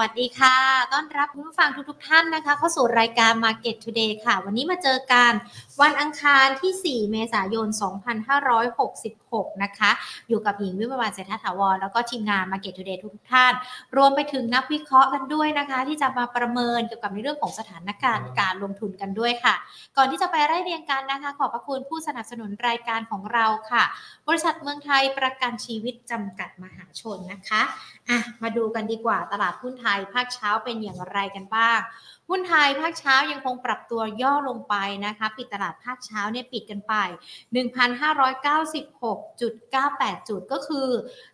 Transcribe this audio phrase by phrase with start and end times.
[0.00, 0.56] วัสดีค่ะ
[0.92, 5.32] ต้อนรับคุณผู้ฟังทุกๆทท่านนะคะ เข้าสู่รายการ Market Today ค่ะ วันนี้มาเจอกัน
[5.82, 7.68] วันอังคารที่ 4 เมษายน
[8.84, 9.90] 2566 นะคะ
[10.28, 13.52] อยู่กับหญิงวิมวานเศรษฐถาวร แล้วก็ทีมงาน Market Today ทุกๆท่าน
[13.96, 19.54] รวมไปถึงนักวิเคราะห์กันด้วยนะคะ ที่จะมาประเมินเกี่ยวกับในเรื่องของสถานการณ์การลงทุนกันด้วยค่ะ
[19.96, 23.84] ก่อนที่จะไปไล่เรียงกันนะคะ ขอบพระคุณผู้สนับสนุนรายการของเราค่ะ
[24.28, 27.62] บริษัทเมืองไทยประกันชีวิตจำกัดมหาชนนะคะ
[28.10, 31.78] อะมาดูกันดีกว่าตลาดหุ้นไทยภาคเช้าเป็นอย่างไรกันบ้าง
[32.30, 34.74] หุ้นไทยภาคเช้ายังคงปรับตัวย่อลงไป
[35.06, 36.94] นะคะ ปิดตลาดภาคเช้าเนี่ยปิดกันไป
[37.54, 40.88] 1,596.98 จุดก็คือ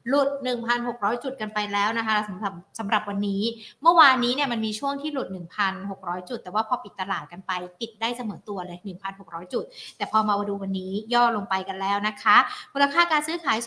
[0.08, 0.28] หลุด
[0.76, 3.42] 1,600 จุดกันไปแล้วนะคะสำหรับสำหรับวันนี้
[3.82, 5.28] เมื่อวานนี้เนี่ยมันมีช่วงที่หลุด
[5.78, 8.78] 1,600 จุด แต่ว่าพอปิดตลาดกันไปปิดได้เสมอตัวเลย
[9.16, 9.64] 1,600 จุด
[9.96, 12.36] แต่พอมาดูวันนี้ย่อลงไปกันแล้วนะคะ
[12.72, 13.58] มูลค่าการซื้อขาย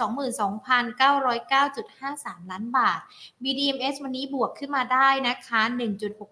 [2.42, 3.00] 22,909.53 ล้านบาท
[3.44, 5.62] BDMs วันนี้บวกขึ้นมาได้นะคะ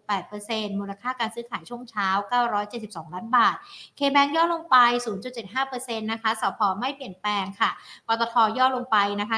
[0.03, 2.07] 1.68%มูลค่าการซื้อขายช่วงเช้า
[2.62, 3.55] 972 ล้านบาท
[3.98, 4.77] K-Bank ย่อลงไป
[5.45, 7.70] 0.75%นะคะสพไม่เปลี่ยนแปลงค่ะ
[8.07, 9.37] ปตทย่อลงไปนะคะ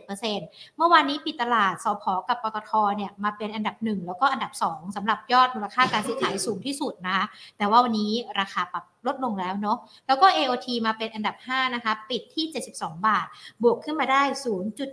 [0.00, 7.24] 1.57%เมื่อวานนี้ปิดตลาดสพกับปตทเนี่ยมาเป็นอันดับ 1 แล้วก็อันดับ 2สำหรับยอดมูลค่าการซื้อขายสูงที่สุดนะคะ
[7.58, 13.26] แต่ว่าวันนี้ราคาปรับลดลงแล้วเนาะ แล้วก็ AOT มาเป็นอันดับ 5 นะคะ ปิดที่ 72 บาท
[13.62, 14.22] บวกขึ้นมาได้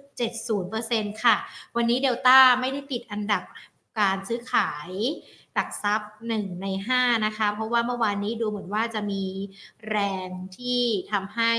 [0.06, 1.36] 0.70%ค่ะ
[1.76, 3.44] วันนี้เดลต้าไม่ได้ติดอันดับ
[4.00, 4.90] การซื้อขาย
[5.60, 9.24] ลักทรัพย์1ใน5นะคะ เพราะว่าเมื่อวานนี้ดูเหมือนว่าจะมี
[9.90, 11.54] แรงที่ทำให้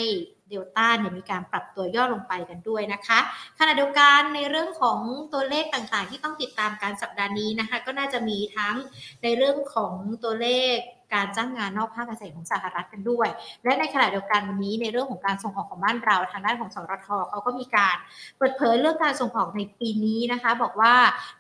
[0.49, 3.19] เดลต้าเนี่ยมีการปรับตัวย่อลงไปกันด้วยนะคะ
[3.59, 4.99] ขณะเดียวกันในเรื่องของ
[5.33, 8.77] ตัวเลขต่างๆ ที่ต้องติดตามการสัปดาห์นี้นะคะ ก็น่าจะมีทั้ง
[9.23, 10.77] ในเรื่องของตัวเลข
[11.15, 13.29] การจ้างงานนอกภาคเกษตรของสหรัฐกันด้วย
[13.65, 17.97] และในขณะเดียวกันวันนี้ในเรื่องของการส่งออกของบ้านเราทางด้านของสรทเขาก็มีการ
[18.39, 20.95] เปิดเผยเรื่องการส่งออกในปีนี้นะคะ บอกว่า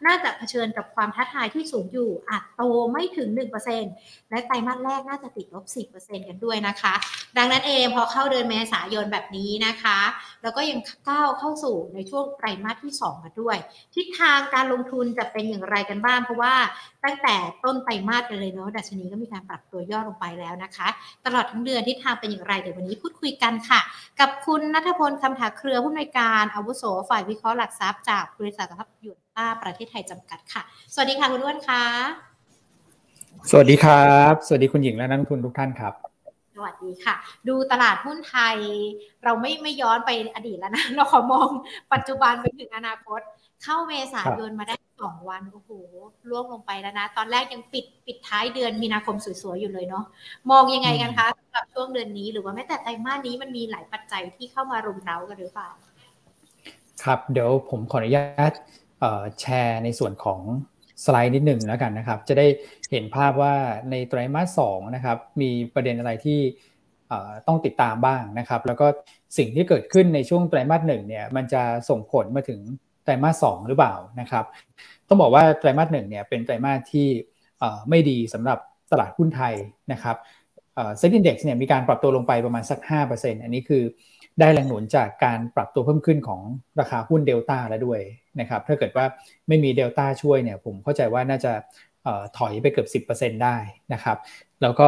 [0.06, 2.62] น่าจะเผชิญกับความท้าทายที่สูงอยู่อาจโต
[2.92, 3.28] ไม่ถึง
[3.80, 5.64] 1%และไตรมาสแรกน่าจะติดลบ
[5.96, 6.94] 10%กันด้วยนะคะ
[7.36, 9.98] ดังนั้นเองพอเข้าเดือนเมษายนแบบนี้นะคะ
[10.42, 10.78] แล้วก็ยัง
[11.08, 13.56] ก้าวเข้าสู่ในช่วงไตรมาสที่2มาด้วย
[13.94, 16.54] ทิศทางการลงทุนจะเป็นอย่างไรกันบ้างเพราะว่า
[17.04, 20.88] ตั้งแต่ต้นไตรมาสกันเลยเนาะดัชนีก็มีการปรับตัวย่อลงไปแล้วนะคะ
[21.26, 23.80] ตลอดทั้งเดือนทิศทางเป็นอย่างไรเดี๋ยววันนี้พูดคุยกันค่ะ
[24.20, 30.62] กับคุณนัทพลคำถาเครือผู้อำนวยการอาวุโสฝ่ายวิเคราะห์หลักทรัพย์จากบริษัททรัพย์ยูนต้าประเทศไทยจำกัดค่ะ
[30.94, 31.82] สวัสดีค่ะคุณอ้วนค่ะ
[33.50, 35.94] สวัสดีครับ สวัสดีคุณหญิงและนักทุนทุกท่านครับ
[36.56, 37.14] สวัสดีค่ะ
[37.48, 38.56] ดูตลาดหุ้นไทย
[39.24, 41.48] เราไม่ไม่ย้อนไปอดีตแล้วนะ เราขอมอง
[41.92, 43.20] ปัจจุบันไปถึงอนาคต
[43.62, 45.70] เข้าเมษายนมาได้สองวันโอ้โห
[46.30, 50.04] ล่วงลงไปแล้วนะ ตอนแรกยังปิดปิดท้ายเดือนมีนาคมสวยๆอยู่เลยเนาะ
[50.50, 55.70] มองยังไงกันคะสำหรับช่วงเดือนนี้หรือว่าแม้แต่ไตรมาสนี้มันมีหลายปัจจัยที่เข้ามารุมเร้ากันหรือเปล่า
[57.04, 58.52] ครับเดี๋ยวผมขออนุญาต
[59.40, 60.40] แชร์ในส่วนของ
[61.04, 62.46] สไลด์นิดหนึ่งแล้วกันนะครับ จะได้
[62.90, 63.54] เห็นภาพว่า
[63.90, 66.40] ในไตรมาสสองนะครับ มีประเด็นอะไรที่
[67.46, 68.86] ต้องติดตามบ้างนะครับ แล้วก็
[69.38, 72.60] สิ่งที่เกิดขึ้นในช่วงไตรมาสหนึ่งเนี่ยมันจะส่งผลมาถึง
[73.04, 74.44] ไตรมาสสองหรือเปล่านะครับ
[75.08, 77.08] ต้องบอกว่าไตรมาสหนึ่งเนี่ยเป็นไตรมาสที่
[77.88, 78.58] ไม่ดีสำหรับ
[78.92, 79.54] ตลาดหุ้นไทย
[79.92, 80.16] นะครับ
[80.98, 82.78] SET Index เนี่ยมีการปรับตัวลงไปประมาณสัก
[83.12, 83.82] 5%อันนี้คือ
[84.40, 86.42] ได้แรงหนุนจากการปรับตัวเพิ่มขึ้นของ
[86.80, 88.00] ราคาหุ้นเดลต้าแล้วด้วย
[88.40, 89.04] นะครับถ้าเกิดว่า
[89.48, 91.52] ไม่มีเดลต้าช่วยเนี่ยผมเข้าใจว่าน่าจะ
[92.38, 93.56] ถอยไปเกือบ 10%ได้
[93.92, 94.18] นะครับ
[94.62, 94.86] แล้วก็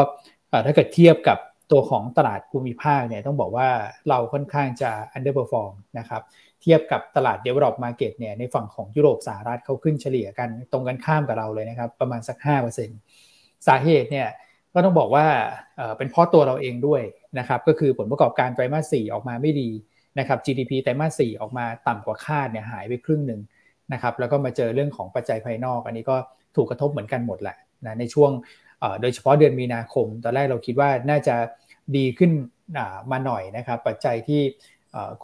[0.67, 1.39] ถ้าเกิดเทียบกับ
[1.73, 3.69] ตัวของตลาดภูมิภาคเนี่ยต้องบอกว่า
[4.09, 6.23] เราค่อนข้างจะ underperform นะครับ
[6.63, 12.37] เทียบกับตลาด develop market เนี่ยในฝั่งของยุโรปสหรัฐเขาขึ้นเฉลี่ยกันตรงกันข้ามกับเราเลยนะครับ ประมาณสัก
[13.03, 14.29] 5%สาเหตุเนี่ย
[14.75, 15.27] ก็ต้องบอกว่า
[15.97, 17.03] เป็นเพราะตัวเราเองด้วย
[17.39, 19.71] นะครับก็คือผลประกอบการไตรมาส 4 ออกมาไม่ดี
[20.19, 23.41] นะครับ GDP ไตรมาส 4 ออกมาต่ำกว่าคาดเนี่ยหายไปครึ่งหนึ่ง
[23.93, 26.17] นะครับแล้วก็มาเจอเรื่องของปัจจัยภายนอก อันนี้ก็
[26.57, 27.57] ถูกกระทบเหมือนกันหมดแหละ
[27.87, 28.31] นะในช่วง
[29.01, 31.35] โดยเฉพาะเดือนมีนาคม ตอนแรกเราคิดว่าน่าจะ
[31.97, 32.31] ดีขึ้น
[33.11, 34.43] มาหน่อยนะครับปัจจัยที่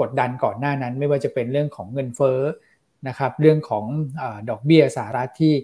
[0.00, 2.40] กดดันก่อนหน้านั้น ไม่ว่าจะเป็นเรื่องของเงินเฟ้อ
[3.08, 3.84] นะครับเรื่องของ
[4.20, 5.54] อดอกเบี้ยสหรัฐที่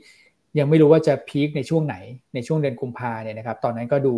[0.58, 1.96] ยังไม่รู้ว่าจะพีคในช่วงไหน
[2.34, 4.14] ในช่วงเดือนกุมภาเนี่ยนะครับตอนนั้นก็ดู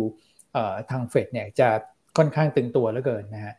[0.89, 1.69] ทางเฟดเนี่ยจะ
[2.17, 3.53] ค่อนข้างตึงตัวเหลือเกินนะฮะ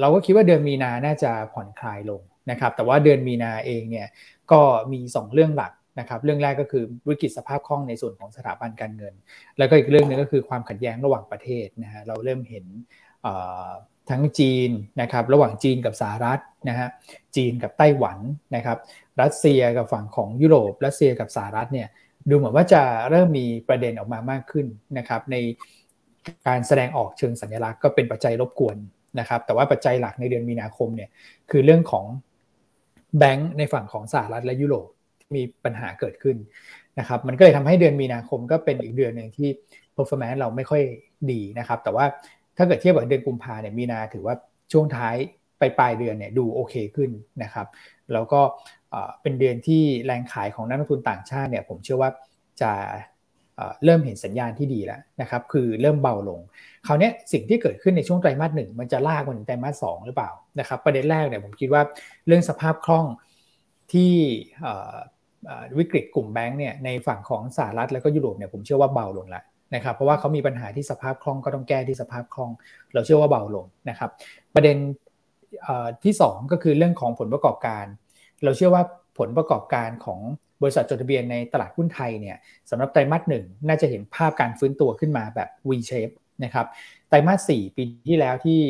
[0.00, 2.20] เราก็คิดว่าเดือนมีนาน่าจะผ่อนคลายลง
[2.50, 4.08] นะครับแต่ว่าเดือนมีนาเองเนี่ย
[4.52, 4.60] ก็
[4.92, 9.14] มี 2 เรื่องหลักนะครับเรื่องแรกก็คือวิกฤตสภาพคล่องในส่วนของสถาบันการเงิน
[9.58, 12.66] แล้วก็อีกเรื่องนึงก็คือความขัดแย้งระหว่างประเทศนะฮะเราเริ่มเห็น
[14.10, 14.70] ทั้งจีน
[15.00, 16.88] นะครับระหว่างจีนกับสหรัฐนะฮะ
[17.36, 18.18] จีนกับไต้หวัน
[18.56, 18.78] นะครับ
[19.22, 21.88] รัสเซียกับฝั่งของยุโรป รัสเซียกับสหรัฐเนี่ย
[22.30, 24.66] ดูเหมือนว่าจะเริ่มมีประเด็นออกมามากขึ้น
[24.98, 25.36] นะครับใน
[26.46, 28.76] การแสดงออกเชิงสัญลักษณ์ก็เป็นปัจจัยรบกวน
[29.18, 31.10] นะครับแต่ว่าปัจจัยหลักในเดือนมีนาคมเนี่ย
[31.50, 32.04] คือเรื่องของ
[33.18, 34.86] แบงก์ในฝั่งของสหรัฐและยุโรป
[35.20, 36.36] ที่มีปัญหาเกิดขึ้น
[36.98, 39.48] นะครับมันก็เลยทำให้เดือนมีนาคมก็เป็นอีกเดือนหนึ่งที่
[39.96, 40.82] performance เราไม่ค่อย
[41.30, 42.04] ดีนะครับแต่ว่า
[42.56, 44.34] ถ้าเกิดเทียบกับเดือนกุมภาเนี่ยมีนาถือว่า
[44.72, 45.14] ช่วงท้าย
[45.58, 47.10] ไปปลายเดือนเนี่ยดูโอเคขึ้น
[47.42, 47.66] นะครับ
[48.12, 48.40] แล้วก็
[49.22, 52.10] เป็นเดือนที่แรงขายของนักลงทุนต่างชาติเนี่ยผมเชื่อว่า
[52.62, 52.72] จะ
[53.84, 56.40] เริ่มเห็นสัญญาณที่ดีแล้วนะครับ คือเริ่มเบาลง
[56.86, 60.30] คราวนี้สิ่งที่เกิดขึ้นในช่วงไตรมาสหนึ่งมันจะลากมาถึงไตรมาสสองหรือเปล่า
[60.60, 61.82] นะครับ ประเด็นแรกเนี่ยผมคิดว่า
[62.26, 63.06] เรื่องสภาพคล่อง
[63.92, 64.12] ที่
[65.78, 72.50] วิกฤตกลุ่มแบงก์เนี่ยในฝั่งของสหรัฐแล้วก็ยุโรปเนี่ยผมเชื่อว่าเบาลงแล้ว นะครับเพราะว่าเขามีปัญหาที่สภาพคล่องก็ต้องแก้ที่สภาพคล่อง
[72.92, 74.10] เราเชื่อว่าเบาลงนะครับ
[74.54, 74.76] ประเด็น
[76.04, 77.84] ที่ 2 ก็คือเรื่องของผลประกอบการ
[78.44, 78.82] เราเชื่อว่า
[79.18, 80.20] ผลประกอบการของ
[80.62, 82.36] บริษัทจดทะเบียนในตลาดหุ้นไทยเนี่ย
[82.70, 86.14] สำหรับไตรมาสหนึ่งน่าจะเห็นภาพการฟื้นตัวขึ้นมาแบบ V shape
[86.44, 86.66] นะครับ
[87.08, 88.60] ไตรมาส4ปีที่แล้วที่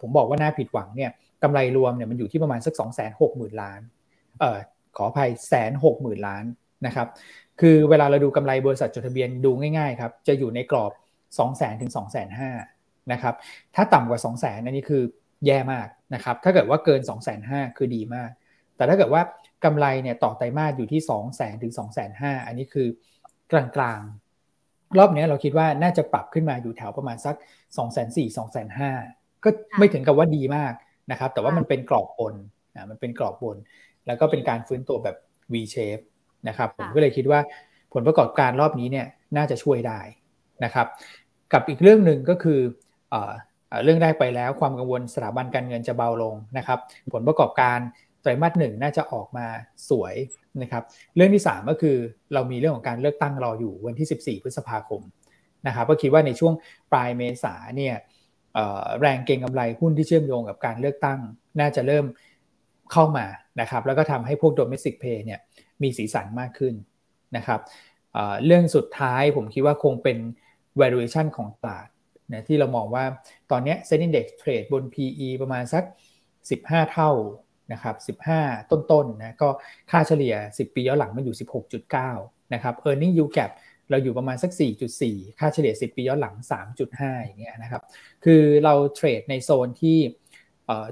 [0.00, 1.10] ผมบอกว่าน่าผิดหวังเนี่ย
[1.42, 3.80] กำไรรวมเนี่ยมันอยู่ที่ประมาณสัก2 6 0 0 0 0 ล้าน
[4.40, 4.58] เอ่อ
[4.96, 6.44] ขออภัยแสนหกหมื่นล้าน
[6.86, 7.08] นะครับ
[7.60, 10.92] คือเวลาเราดูกำไรบริษัทจดทะเบียนดูง่ายๆครับจะอยู่ในกรอบ
[11.38, 12.26] 2 0 0 0 0 0ถึง2 5 0 0
[12.60, 13.34] 0นะครับ
[13.74, 15.02] ถ้าต่ำกว่า 2 0 0 0 0 0อันนี้คือ
[15.46, 18.30] แย่มากนะครับถ้าเกิดว่าเกิน 2 5 0 0 0คือดีมาก
[18.76, 19.22] แต่ถ้าเกิดว่า
[19.64, 22.88] กำไรเนี่ยต่อไตรมาสอยู่ที่ 2 0 0 0 0 0ถึง2 5 0 0 0อันนี้คือ
[23.52, 27.36] กลางๆ รอบนี้เราคิดว่าน่าจะปรับขึ้นมาอยู่แถวประมาณสัก
[27.76, 29.48] 2 4 0 0 0 2 5 0 0 0ก็
[29.78, 30.72] ไม่ถึงกับว่าดีมาก
[31.10, 32.34] นะครับแต่ว่ามันเป็นกรอบบน
[32.76, 33.56] นะมันเป็นกรอบบน
[34.06, 35.16] แล้วก็เป็นการฟื้นตัวแบบ
[35.52, 36.02] V shape
[36.48, 37.40] นะครับผมก็เลยคิดว่า
[37.94, 39.06] ผลประกอบการรอบนี้เนี่ย
[39.36, 40.00] น่าจะช่วยได้
[40.64, 40.86] นะครับ
[41.52, 42.60] กับอีกเรื่องหนึ่งก็คือ
[43.84, 46.78] เรื่องแรกไปแล้วความกังวลสถาบันการเงินจะเบาลงนะครับ
[47.12, 47.78] ผลประกอบการ
[48.22, 49.46] ไตรมาสหนึ่งน่าจะออกมา
[49.90, 50.14] สวย
[50.62, 50.82] นะครับ
[51.16, 51.96] เรื่องที่ 3 ก็คือ
[52.34, 55.02] เรามีเรื่องของการเลือกตั้งรออยู่วันที่ 14 พฤษภาคม
[55.66, 56.54] นะครับก็คิดว่าในช่วง
[56.92, 57.94] ปลายเมษาเนี่ย
[59.00, 61.18] แรงเก็งกำไรหุ้นที่เชื่อมโยงกับการเลือกตั้ง
[61.60, 62.04] น่าจะเริ่ม
[62.92, 63.26] เข้ามา
[63.60, 65.40] นะครับ แล้วก็ทำให้พวก domestic pay เนี่ย
[65.84, 66.74] มีสีสันมากขึ้น
[67.36, 67.60] นะครับ
[68.44, 70.18] เรื่องสุดท้ายผมคิดว่าคงเป็น
[70.80, 71.88] valuation ของตลาด
[72.32, 73.04] นะที่เรามองว่า
[73.50, 75.84] ตอนนี้ Set Index Trade บน PE ประมาณสัก
[76.34, 77.10] 15 เท่า
[77.72, 79.48] นะครับ15 ต้นๆนนะก็
[79.90, 81.36] ค่าเฉลี่ย 10 ปีย้อนหลังมันอยู่
[81.94, 83.52] 16.9 นะครับ Earning Yield Gap
[83.90, 84.50] เราอยู่ประมาณสัก
[84.94, 86.34] 4.4 ค่าเฉลี่ย 10 ปีย้อนหลัง
[86.80, 87.82] 3.5 อย่างเงี้ยนะครับ
[88.24, 89.98] คือเราเทรดในโซนที่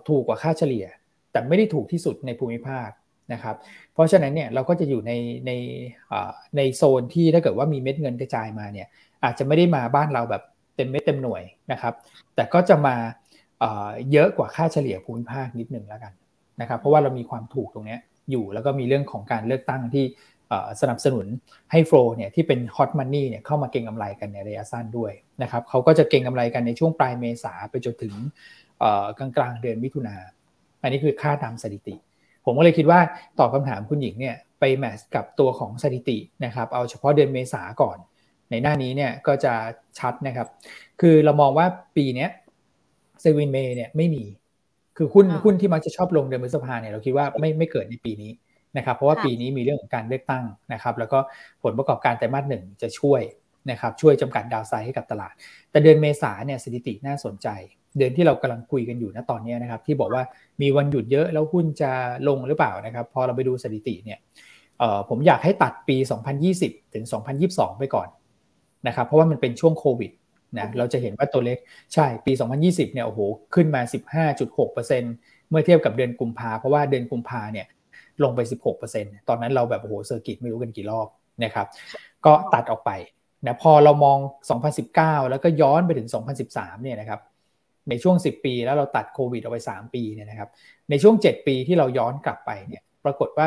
[0.08, 0.86] ถูกกว่าค่าเฉลี่ย
[1.32, 2.88] แต่ไม่ได้ถูกที่สุดในภูมิภาค
[3.32, 3.56] นะครับ
[3.94, 5.12] เพราะฉะนั้นเนี่ยเราก็จะอยู่ใน
[5.46, 5.52] ใน
[6.56, 8.88] ในโซนที่ถ้าเกิดว่ามีเม็ดเงินกระจายมาเนี่ย
[9.24, 10.42] อาจจะไม่ได้มาบ้านเราแบบ
[10.76, 11.42] เต็มเม็ดเต็มหน่วย
[11.72, 11.94] นะครับ
[12.34, 12.96] แต่ก็จะมา
[14.12, 16.12] เยอะกว่าค่าเฉลี่ยภูมิภาคนิดหนึ่งแล้วกัน
[16.60, 17.96] นะครับ เพราะว่าเรามีความถูกตรงนี้
[18.30, 20.04] อยู่แล้วก็มีเรื่องของการเลือกตั้งที่
[20.80, 21.26] สนับสนุน
[21.72, 25.12] ให้โฟลเนี่ยที่เป็นฮอตมันนี่เนี่ยเข้ามาเก็งกำไรกันในระยะสั้นด้วย
[25.42, 28.14] นะครับเขาก็จะเก็งกำไรกันในช่วงปลายเมษาไปจนถึง
[29.18, 30.16] กลางกลางเดือนมิถุนา
[30.82, 31.94] อันนี้คือค่าตามสถิติ
[32.44, 33.00] ผมก็เลยคิดว่า
[33.38, 37.98] ตอบคำถามคุณหญิงเนี่ยไป match กับตัวของสถิตินะครับเอาเฉพาะเดือนเมษาก่อน
[38.50, 39.52] ในหน้านี้เนี่ยก็จะ
[39.98, 40.48] ชัดนะครับ
[41.00, 41.66] คือเรามองว่า
[41.96, 42.26] ปีนี้
[43.20, 44.24] Sell in May เนี่ยไม่มี
[44.96, 48.32] คือหุ้นหุ้นที่มักจะชอบลงเดือนพฤษภาเนี่ยเราคิดว่าไม่ไม่เกิดในปีนี้
[48.76, 51.18] นะครับ เพราะว่าปีนี้มีเรื่องของการเลือกตั้งนะครับ แล้วก็
[51.62, 53.20] ผลประกอบการไตรมาสหนึ่งจะช่วย
[53.70, 55.34] นะครับช่วยจำกัด downside ให้กับตลาด
[55.70, 57.48] แต่เดือนเมษาเนี่ยสถิติน่าสนใจ
[57.98, 60.22] เดือนที่เรากำลังคุยกันอยู่นะตอนนี้นะครับ ที่บอกว่า
[60.62, 61.90] มีวันหยุดเยอะแล้วหุ้นจะ
[62.28, 64.18] ลงหรือเปล่านะครับ พอเราไปดูสถิติเนี่ย
[65.08, 65.96] ผมอยากให้ตัดปี
[66.44, 67.04] 2020 ถึง
[67.42, 68.08] 2022 ไปก่อน
[68.86, 70.12] นะครับ เพราะว่ามันเป็นช่วงโควิด
[70.58, 71.58] นะเราจะเห็นว่าตัวเลข
[71.94, 73.20] ใช่ปี 2020 เนี่ยโอ้โห
[73.54, 73.82] ขึ้นมา
[74.26, 77.66] 15.6%เมื่อเทียบกับเดือนกุมภาเพราะว่าเดือนกุมภาเนี่ย
[78.22, 78.40] ลงไป
[78.84, 81.06] 16%ตอนนั้นเราแบบโอ้โห circuit ไม่รู้กันกี่รอบ
[81.44, 81.66] นะครับ
[82.26, 82.90] ก็ตัดออกไป
[83.46, 84.18] นะพอเรามอง
[84.74, 86.08] 2019 แล้วก็ย้อนไปถึง
[86.44, 87.20] 2013 เนี่ยนะครับ
[87.88, 90.50] ในช่วง 10 ปีแล้วเราตัดโควิดออกไป 3 ปีเนี่ยนะครับ
[90.90, 93.46] ในช่วง 7 ปีที่เราย้อนกลับไปเนี่ยปรากฏว่า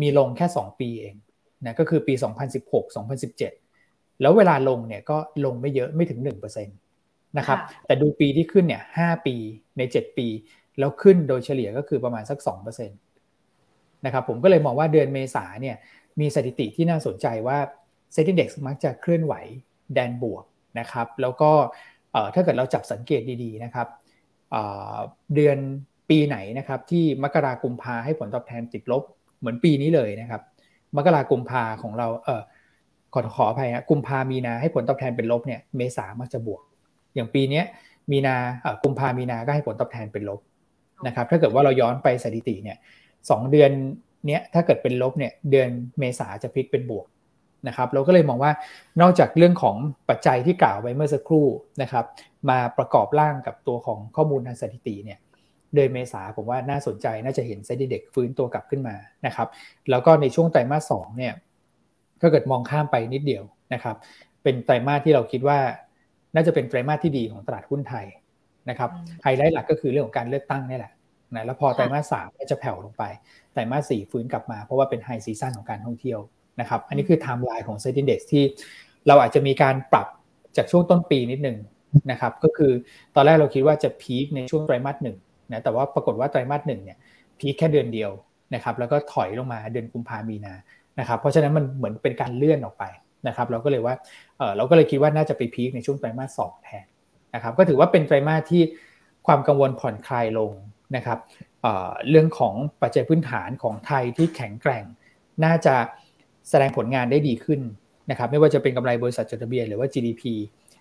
[0.00, 1.14] มีลงแค่ 2 ปีเอง
[1.66, 2.14] นะก็คือปี
[2.58, 2.84] 2016
[3.52, 6.20] 2017 แล้วเวลาลงเนี่ยก็ลงไม่เยอะไม่ถึง
[6.64, 9.36] 1%นะครับแต่ดูปีที่ขึ้นเนี่ย5ปี
[9.78, 10.26] ใน 7 ปี
[10.78, 15.76] แล้วขึ้นโดยเฉลี่ยก็คือประมาณสัก2%นะครับผมก็เลยมองว่าเดือนเมษาเนี่ย
[16.20, 17.58] มีสถิติที่น่าสนใจว่า
[18.12, 19.34] เซ็นดิ้งเด็กมักจะเคลื่อนไหว
[19.94, 20.44] แดนบวก
[20.78, 21.50] นะครับแล้วก็
[22.34, 23.88] ถ้าเกิดเราจับสังเกตดีๆนะครับ
[25.34, 25.58] เดือน
[26.10, 29.02] ปีไหนนะครับที่มกรากุมภาให้ผลตอบแทนติดลบ
[29.38, 30.42] เหมือนปีนี้เลยนะครับ
[30.96, 32.42] มกรากุมภาของเราเออ
[33.14, 36.62] ขอขออภัยนะกุมภามีนาให้ผลตอบแทนเป็นลบเนี่ยเมษามักจะบวก
[37.14, 37.62] อย่างปีนี้
[38.10, 38.36] มีนา
[38.82, 40.40] กุมภามีนาก็ให้ผลตอบแทนเป็นลบ
[41.06, 42.76] นะครับ ถ้าเกิดว่าเราย้อนไปสถิติเนี่ย
[43.30, 43.70] สเดือน
[44.26, 47.06] เนี้ยถ้าเกิดเป็นลบเนี่ยเดือนเมษาจะพลิกเป็นบวก
[47.68, 48.52] นะครับเราก็เลยมองว่า
[49.00, 49.76] นอกจากเรื่องของ
[50.08, 51.46] ปัจจัยที่กล่าวไว้เมื่อสักครู่
[51.82, 52.04] นะครับ
[52.50, 55.18] มาประกอบร่างกับตัวของข้อมูลทางสถิติเนี่ย
[55.74, 59.48] เดือนเมษาผมว่าน่าสนใจน่าจะเห็นเซ็นดีเด็กฟื้นตัวกลับขึ้นมานะครับ
[59.90, 61.34] แล้วก็ในช่วงไตรมาสสองเนี่ย
[62.20, 63.96] ถ้าเกิดมองข้ามไปนิดเดียวนะครับ
[64.42, 65.58] เป็นไตรมาสที่เราคิดว่า
[66.34, 68.06] น่าจะเป็นไตรมาสที่ดีของตลาดหุ้นไทย
[68.70, 68.90] นะครับ
[69.22, 70.92] ไฮไลท์หลักก็คือเรื่องของการเลือกตั้งนี่แหละ
[71.34, 73.04] นะแล้วพอไตรมาสสามจะแผ่วลงไป
[73.52, 76.20] ไตรมาสสี่ฟื้นกลับมาเพราะว่าเป็น high season ของการท่องเที่ยว
[76.60, 78.42] นะครับ อันนี้คือไทม์ไลน์ของ SET Index ที่
[79.06, 80.06] เราอาจจะมีการปรับ
[80.56, 81.58] จากช่วงต้นปีนิดหนึ่ง
[82.10, 82.72] นะครับ ก็คือ
[83.14, 85.16] ตอนแรกเราคิดว่าจะ peak ในช่วงไตรมาสหนึ่ง
[85.52, 86.98] นะแต่ว่าปรากฏว่าไตรมาสหนึ่งเนี่ย
[87.38, 88.10] peak แค่เดือนเดียว
[88.54, 90.54] นะครับแล้วก็ถอยลงมาเดือนกุมภามีนา
[90.98, 92.84] นะครับเพราะฉะนั้นมันเหมือนเป็นการเลื่อนออกไป
[93.28, 93.94] นะครับเราก็เลยว่า
[94.38, 96.86] เออเราก็เลยคิดว่าน่าจะไปพีคในช่วงไตรมาสสองแทน
[97.34, 98.62] นะครับก็ถือว่าเป็นไตรมาสที่
[99.26, 100.52] ความกังวลผ่อนคลายลง
[100.96, 101.18] นะครับ
[101.62, 104.84] เเรื่องของปัจจัยพื้นฐานของไทยที่แข็งแกร่ง
[105.44, 105.74] น่าจะ
[106.50, 107.60] แสดงผลงานได้ดีขึ้น
[108.10, 110.22] นะครับไม่ว่าจะเป็นกำไรบริษัทจดทะเบียนหรือว่า GDP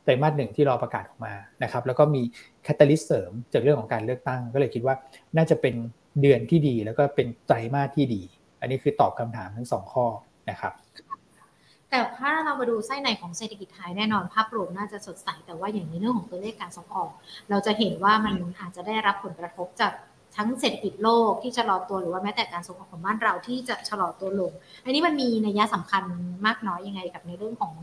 [0.03, 2.21] ไตรมาสหนึ่งที่รอประกาศออกมานะครับแล้วก็มี
[2.63, 4.95] แคตตาลิสเสริมจากเรื่องของการเลือกตั้ง ก็เลยคิดว่า
[5.37, 5.75] น่าจะเป็น
[6.21, 8.21] เดือนที่ดีแล้วก็เป็นไตรมาสที่ดี
[8.61, 10.05] อันนี้คือตอบคำถามทั้งสองข้อ
[10.49, 10.73] นะครับ
[11.89, 17.11] แต่ถ้าเรามาดูไส้ในของเศรษฐกิจไทยแน่นอนภาพรวมน่าจะสดใสแต่ว่าอย่างในเรื่องของตัวเลขการส่งออก
[17.49, 19.93] เราจะเห็นว่ามันอาจจะได้รับผลกระทบจาก
[20.35, 24.51] ทั้งเศรษฐกิจโลกที่ชะลอตัวหรือว่าแม้แต่การส่งออกของบ้านเราที่จะชะลอตัวลง
[24.85, 26.03] อันนี้มันมีนัยสำคัญ
[26.45, 27.73] มากน้อยยังไงกับในเรื่องของ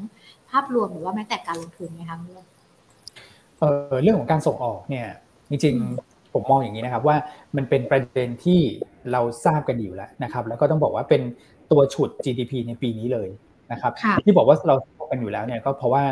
[0.51, 2.45] ภาพรวมหรือว่าแม้แต่การลงทุนไหมคะเรื่อง
[3.59, 5.07] เออเรื่องของการส่งออกเนี่ย
[5.51, 7.17] จริงๆผมมองอย่างนี้นะครับว่า
[7.57, 8.61] มันเป็นประเด็นที่
[9.13, 11.23] เราทราบกันอยู่แล้วนะครับ แล้วก็ต้องบอกว่าเป็น
[11.73, 13.29] ตัวฉุด GDP ในปีนี้เลย
[13.73, 13.93] นะครับ
[14.25, 16.05] ที่บอกว่าเราทราบกันอยู่แล้วเนี่ยก็เพราะว่า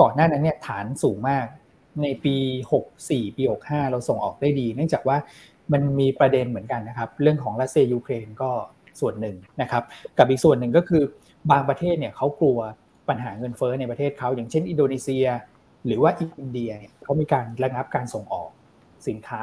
[0.00, 1.46] ก่อนหน้านั้นเนี่ยฐานสูงมาก
[2.02, 2.36] ในปี
[2.82, 5.16] 64 ปี 65 เราส่งออกได้ดี เนื่องจากว่า
[5.72, 8.50] มันมีประเด็นเหมือนกันนะครับ เรื่องของรัสเซียยูเครนก็
[9.00, 9.82] ส่วนหนึ่งนะครับ
[10.18, 11.02] กับอีกส่วนหนึ่งก็คือ
[11.50, 12.58] บางประเทศเนี่ยเขากลัว
[13.08, 15.26] ปัญหาเงินเฟ้อในประเทศเขาอย่างเช่น อินโดนีเซีย
[15.86, 16.10] หรือว่า
[16.40, 18.50] อินเดียเนี่ยเขามีการระงับการส่งออก
[19.08, 19.42] สินค้า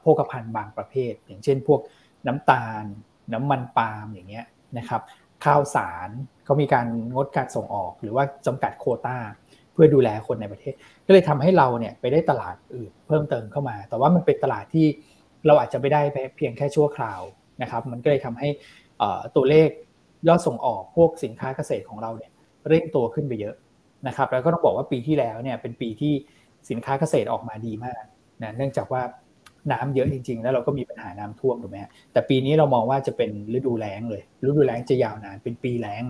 [0.00, 1.80] โภคภัณฑ์บางประเภท อย่างเช่น พวก
[2.26, 2.84] น้ำตาล
[3.32, 4.46] น้ำมันปาล์มอย่างเงี้ย
[4.78, 5.02] นะครับ
[5.44, 6.08] ข้าวสาร
[6.44, 10.74] เขามีการงดการส่งออกหรือว่าจำกัดโคตาเพื่อดูแลคนในประเทศ
[11.06, 14.86] ก็เลยทำให้เราเนี่ยไปได้ตลาดอื่นเพิ่มเติมเข้ามา แต่ว่ามันเป็นตลาดที่
[15.46, 16.00] เราอาจจะไม่ได้
[16.36, 17.20] เพียงแค่ชั่วคราว
[17.62, 18.48] นะครับ มันก็เลยทำให้
[19.36, 19.68] ตัวเลข
[20.28, 22.32] ยอดส่งออกพวกสินค้าเกษตรของเราเนี่ย
[22.68, 23.54] เร่งตัวขึ้นไปเยอะ
[24.06, 26.12] นะครับ แล้วก็ต้องบอกว่าปีที่แล้วเนี่ยเป็นปีที่
[26.70, 28.02] สินค้าเกษตรออกมาดีมาก
[28.42, 29.02] นะเนื่องจากว่า
[29.72, 31.78] น้ำเยอะจริง ๆ แล้วเราก็มีปัญหาน้ำท่วมถูกไหม
[32.12, 36.02] แต่ปีนี้เรามองว่าจะเป็นฤดูแล้งเลย ฤดูแล้งจะยาวนานเป็นปีแล้ง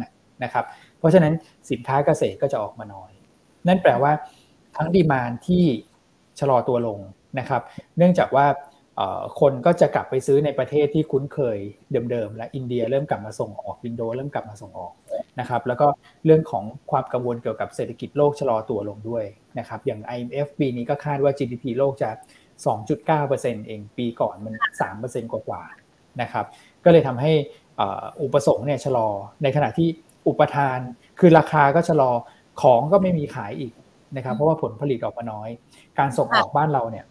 [0.45, 0.65] นะครับ
[0.99, 1.33] เพราะฉะนั้น
[1.71, 3.13] สินค้าเกษตรก็จะออกมาน้อย
[3.67, 4.13] นั่นแปลว่า
[4.77, 5.65] ทั้งดีมานที่
[6.41, 6.99] ชะลอตัวลง
[7.39, 7.63] นะครับ
[7.99, 8.47] เนื่องจากว่า
[9.41, 11.59] คนก็จะกลับไปซื้อในประเทศที่คุ้นเคย
[12.11, 14.93] เดิมๆ และอินเดียเริ่มกลับมาส่งออกวินโดเริ่มกลับมาส่งออก
[15.41, 15.87] นะครับ แล้วก็
[16.25, 19.25] เรื่องของความกังวลเกี่ยวกับเศรษฐกิจโลกชะลอตัวลงด้วย
[19.59, 22.11] นะครับ อย่าง IMF ปีนี้ก็คาดว่า GDP โลกจะ
[22.89, 24.55] 2.9%เองปีก่อนมัน
[24.95, 26.47] 3%กว่าๆนะครับ
[26.85, 27.33] ก็เลยทำให้
[28.23, 29.09] อุปสงค์เนี่ยชะลอ
[29.43, 29.89] ในขณะที่
[30.29, 30.79] อุปทาน
[31.21, 32.11] คือราคาก็ชะลอ
[32.63, 33.73] ของก็ไม่มีขายอีก
[34.17, 35.49] นะครับ เพราะว่าผลผลิตออกมาน้อย
[35.99, 37.07] การส่งออกบ้านเราเนี่ย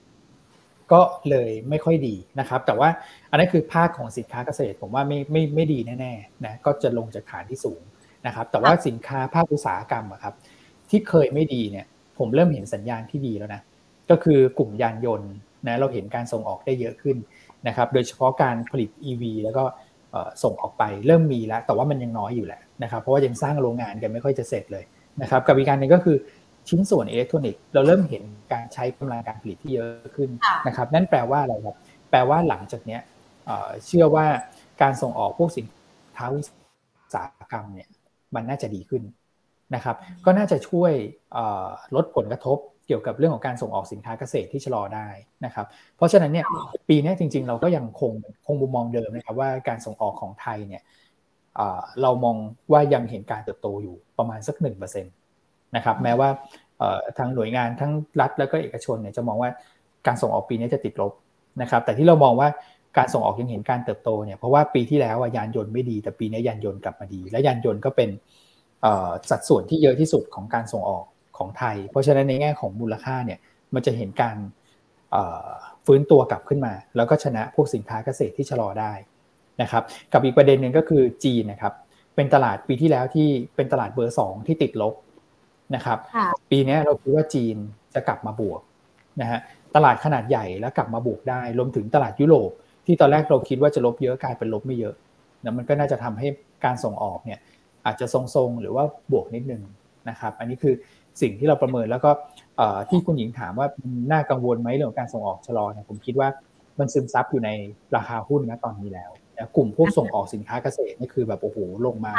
[0.92, 2.90] ก็เลยไม่ค่อยดีนะครับ แต่ว่า
[3.30, 7.82] อันนั้นคือภาคของสินค้าเกษตร ผมว่าไม่ไม่ไม่ดีแน่ๆนะก็จะลงจากฐานที่สูง
[8.26, 10.34] นะครับ แต่ว่าสินค้าภาคอุตสาหกรรมอะครับ
[10.90, 11.86] ที่เคยไม่ดีเนี่ย
[12.18, 13.62] ผมเริ่มเห็นสัญญาณที่ดีแล้วนะ
[14.10, 15.32] ก็คือกลุ่มยานยนต์
[15.68, 17.18] นะเราเห็นการส่งออกได้เยอะขึ้น
[17.68, 19.64] นะครับ โดยเฉพาะการผลิต EV แล้วก็
[20.44, 24.84] ส่งออกไปเริ่มมีแล้ว แต่ว่ามันยังน้อยอยู่แหละนะครับ เพราะว่ายังสร้างโรงงานกันไม่ค่อยจะเสร็จเลย
[25.22, 26.18] นะครับกับอีกการหนึ่งก็คือ
[26.70, 30.30] ชิ้นส่วนอิเล็กทรอนิกส์เราเริ่มเห็นการใช้กำลังการผลิตที่เยอะขึ้น
[30.68, 31.78] นะครับนั่นแปลว่าอะไรครับ
[32.10, 32.98] แปลว่าหลังจากนี้
[33.86, 34.26] เชื่อว่า
[34.82, 35.66] การส่งออกพวกสิน
[36.18, 36.42] ค้าวิ
[37.14, 37.88] สาหกรรมเนี่ย
[38.36, 39.04] มันน่าจะดีขึ้น
[39.76, 39.96] นะครับ
[40.26, 40.92] ก็น่าจะช่วย
[41.96, 42.58] ลดผลกระทบ
[42.88, 45.08] เกี่ยวกับเรื่องของการส่งออกสินค้าเกษตรที่ชะลอได้
[45.46, 45.66] นะครับ
[45.98, 46.46] เพราะฉะนั้นเนี่ย
[46.90, 48.14] ปีนี้จริง ๆ เราก็ยังคง
[48.46, 50.82] คงมุมมองเดิมนะครับว่าการส่งออกของไทยเนี่ย
[52.02, 52.36] เรามอง
[52.72, 55.14] ว่ายังเห็นการเติบโตอยู่ประมาณสักหนึ่งเปอร์เซ็นต์
[55.76, 56.30] นะครับแม้ว่า
[57.18, 59.50] ทางหน่วยงานทั้งรัฐแล้วก็เอกชนเนี่ยจะมองว่า
[60.08, 61.14] การส่งออกปีนี้จะติดลบ
[61.62, 62.50] นะครับแต่ที่เรามองว่า
[62.98, 68.10] การส่งออกยังเห็นการเติบโตเนี่ยเพราะว่าปีที่แล้วยานยนต์ไม่ดี แต่ปีนี้ยานยนต์กลับมาดี และยานยนต์ก็เป็น
[69.30, 71.06] สัดส่วนที่เยอะที่สุดของการส่งออก
[71.38, 73.40] ของไทย เพราะฉะนั้นในแง่ของมูลค่าเนี่ย
[73.74, 74.38] มันจะเห็นการ
[75.86, 78.94] ฟื้นตัวกลับขึ้นมา แล้วก็ชนะพวกสินค้าเกษตรที่ชะลอได้
[79.62, 79.84] นะครับ
[80.14, 81.74] กับอีกประเด็นหนึ่งก็คือจีนนะครับ
[82.16, 84.94] เป็นตลาดปีที่แล้วที่เป็นตลาดเบอร์สองที่ติดลบ
[85.76, 86.00] นะครับ
[86.52, 87.56] ปีนี้เราคิดว่าจีน
[87.94, 88.62] จะกลับมาบวก
[89.22, 89.40] นะฮะ
[89.76, 92.52] ตลาดขนาดใหญ่แล้วกลับมาบวกได้รวมถึงตลาดยุโรป
[92.86, 94.96] ที่ตอนแรกเราคิดว่าจะลบเยอะกลายเป็นลบไม่เยอะ
[95.44, 96.28] นะมันก็น่าจะทำให้
[96.66, 97.40] การส่งออกเนี่ย
[97.86, 99.62] อาจจะทรงๆหรือว่าบวกนิดนึง
[100.10, 100.74] นะครับ อันนี้คือ
[101.22, 102.12] สิ่งที่เราประเมินแล้วก็
[102.90, 103.68] ที่คุณหญิงถามว่า
[104.12, 106.28] น่ากังวลไหมเรื่องการส่งออกชะลอเนี่ยผมคิดว่า
[106.80, 107.50] มันซึมซับอยู่ใน
[107.96, 109.12] ราคาหุ้นนะตอนนี้แล้ว
[109.56, 112.14] กลุ่มพวกส่งออกสินค้าเกษตรนี่คือแบบโอ้โหลงมา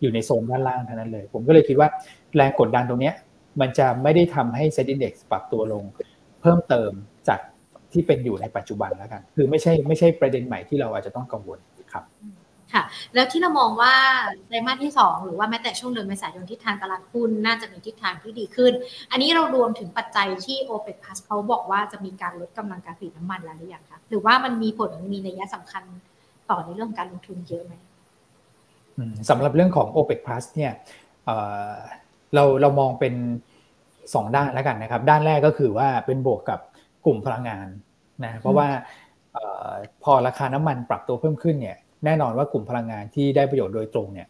[0.00, 1.88] อยู่ในโซนด้านล่างเท่านั้นเลย ผมก็เลยคิดว่า
[2.36, 3.12] แรงกดดันตรงนี้
[3.60, 5.84] มันจะไม่ได้ทำให้เซ็นดี i ปรับตัวลง
[6.40, 6.92] เพิ่มเติม
[7.28, 7.40] จาก
[7.92, 11.58] ที่เป็นอยู่ในปัจจุบันแล้วกัน คือไม่ใช่ไม่ใช่ประเด็นใหม่ที่เราอาจจะต้องกังวล
[11.92, 12.04] ครับ
[12.72, 12.82] ค่ะ
[13.14, 13.94] แล้วที่เรามองว่า
[14.46, 18.72] ไตรมาสที่ 2 หรือว่าแม้แต่ช่วงเดือนเมษายนทิศทางตลาดหุ้นน่าจะมีทิศทางที่ดีขึ้น
[19.10, 25.82] อันนี้เรารวมถึงปัจจัยที่ o p e ป Plus เขาบอกว่าจะมีการลดกำลังการผลิตน้ำมันแล้วหรือยังคะหรือว่ามันมีผลมีนัยสำคัญ
[26.50, 27.74] ต่อในเรื่องการลงทุนเยอะไหม
[29.30, 30.72] สำหรับเรื่องของ o p e ป Plus เนี่ย
[32.34, 33.14] เราเรามองเป็น
[34.14, 36.60] สองด้านแล้วกันนะครับ ด้านแรกก็คือว่าเป็นบวกกับ
[37.04, 37.68] กลุ่มพลังงาน
[38.24, 38.68] นะเพราะว่า
[40.04, 44.26] พอราคาน้ำมันปรับตัวเพิ่มขึ้นเนี่ยแน่นอนว่ากลุ่มพลังงานที่ได้ประโยชน์โดยตรงเนี่ย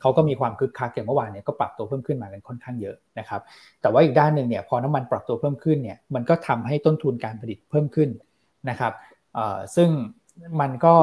[0.00, 3.40] เขาก็มีความคึกคักอย่างเมื่อวานเนี่ยก็ปรับตัวเพิ่มขึ้นมากันค่อนข้างเยอะนะครับ
[3.80, 8.08] แต่ว่าอีกด้านหนึ่งเนี่ยพอน้ำมันปรับตัวเพิ่มขึ้นเนี่ยมันก็ทำให้ต้นทุนการผลิตเพิ่มขึ้น
[8.70, 8.92] นะครับ
[9.76, 9.88] ซึ่ง
[10.60, 10.94] มันก็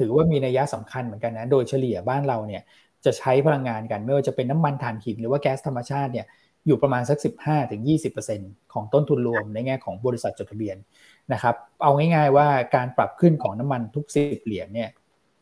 [0.00, 2.62] ถือว่ามีนัยยะสำคัญเหมือนกันนะ โดยเฉลี่ยบ้านเราเนี่ย
[3.04, 6.26] จะใช้พลังงานกันไม่ว่าจะเป็นน้ำมันถ่านหินหรือว่าแก๊สธรรมชาติเนี่ย
[6.66, 7.18] อยู่ประมาณสัก
[7.94, 10.76] 15-20%ของต้นทุนรวมในแง่ของบริษัทจดทะเบียน
[11.32, 14.90] นะครับ เอาง่ายๆว่าการปรับขึ้นของน้ำมันทุก 10 เหรียญเนี่ย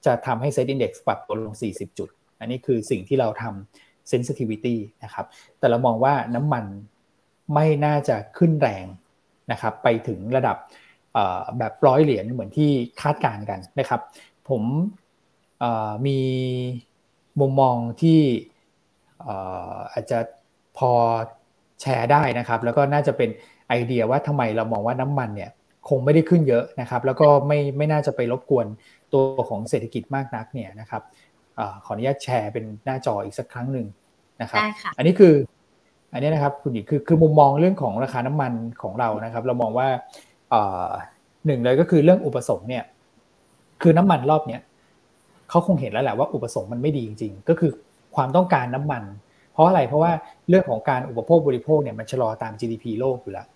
[0.06, 2.08] จะทำให้เซ็ตอินดี x ปรับตัวลง 40 จุด
[2.40, 5.26] อันนี้คือสิ่งที่เราทำ sensitivity นะครับ
[5.58, 6.64] แต่เรามองว่าน้ำมัน
[7.54, 8.86] ไม่น่าจะขึ้นแรง
[9.52, 10.56] นะครับไปถึงระดับ
[11.58, 12.70] แบบร้อยเหรียญเหมือนที่
[13.02, 14.00] คาดการณ์กันนะครับ
[14.50, 14.62] ผม
[16.06, 16.18] มี
[17.40, 18.20] มุมมองที่
[19.92, 20.18] อาจจะ
[20.78, 20.92] พอ
[21.80, 23.30] แชร์ได้นะครับ แล้วก็น่าจะเป็น
[23.68, 25.50] ไอเดียว่าทำไมเรามองว่าน้ำมันเนี่ย
[25.88, 28.66] คงไม่ได้ขึ้นเยอะนะครับ แล้วก็ไม่ไม่น่าจะไปรบกวน
[29.12, 31.02] ตัวของเศรษฐกิจมากนักเนี่ยนะครับ
[31.58, 33.86] อขออนุญาตแชร์เป็นหน้าจออีกสักครั้งหนึ่ง
[34.42, 34.60] นะครับ
[34.96, 35.34] อันนี้คือ
[36.12, 38.52] อันนี้นะครับคุณหญิงคือคือมุมมองเรื่องของราคาน้ำมัน
[38.82, 39.88] ของเรานะครับ เรามองว่า
[41.46, 42.84] หนึ่งเลยก็คือเรื่องอุปสงค์เนี่ย
[43.82, 44.60] คือน้ำมันรอบเนี้ย
[45.50, 47.70] เขาคงเห็นแล้วแหละว่าอุปสงค์มันไม่ดีจริง ๆ ก็คือ
[48.16, 49.02] ความต้องการน้ำมัน
[49.52, 50.12] เพราะอะไรเพราะว่า
[50.48, 53.46] เรื่องของการอุปโภคบริโภคเนี่ยมันชะลอตาม GDP โลกอยู่แล้ว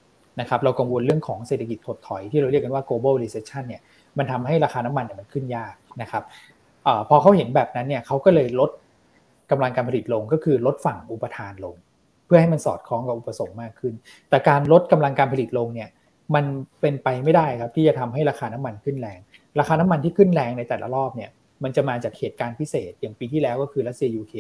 [0.40, 3.83] นะครับเรากังวลเรื่องของเศรษฐกิจถดถอยที่เราเรียกกันว่า global recession เนี่ย
[4.18, 6.23] มันทำให้ราคาน้ำมันเนี่ยมันขึ้นยากนะครับ
[6.87, 8.70] อพอเขาเห็นแบบนั้นเนี่ยเขาก็เลยลด
[9.51, 11.75] กำลังการผลิตลงก็คือลดฝั่งอุปทานลง
[12.27, 13.94] เพื่อให้มันสอดคล้องกับอุปสงค์มากขึ้น
[14.29, 15.88] แต่การลดกำลังการผลิตลงเนี่ย
[16.35, 16.44] มัน
[16.81, 19.18] เป็นไปไม่ได้ครับที่จะทำให้ราคาน้ำมันขึ้นแรง
[19.59, 21.31] ราคาน้ำมันที่ขึ้นแรงในแต่ละรอบเนี่ย
[21.65, 24.35] มันจะมาจากเหตุการณ์พิเศษ อย่างปีที่แล้วก็คือรัสเซียยูเค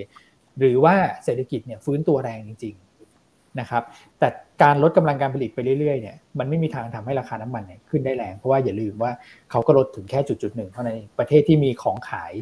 [0.58, 0.94] หรือว่า
[1.24, 2.74] เศรษฐกิจเนี่ยฟื้นตัวแรงจริง
[3.16, 3.82] ๆนะครับ
[4.18, 4.28] แต่
[4.62, 9.12] การลดกำลังการผลิตไปเรื่อยๆเนี่ยมันไม่มีทางทำให้ราคาน้ำมันเนี่ยขึ้นได้แรงเพราะว่าอย่าลืมว่า
[9.50, 12.32] เขาก็ลดถึงแค่จุดจุดหนึ่งเท่านั้นประเทศที่มีของขาย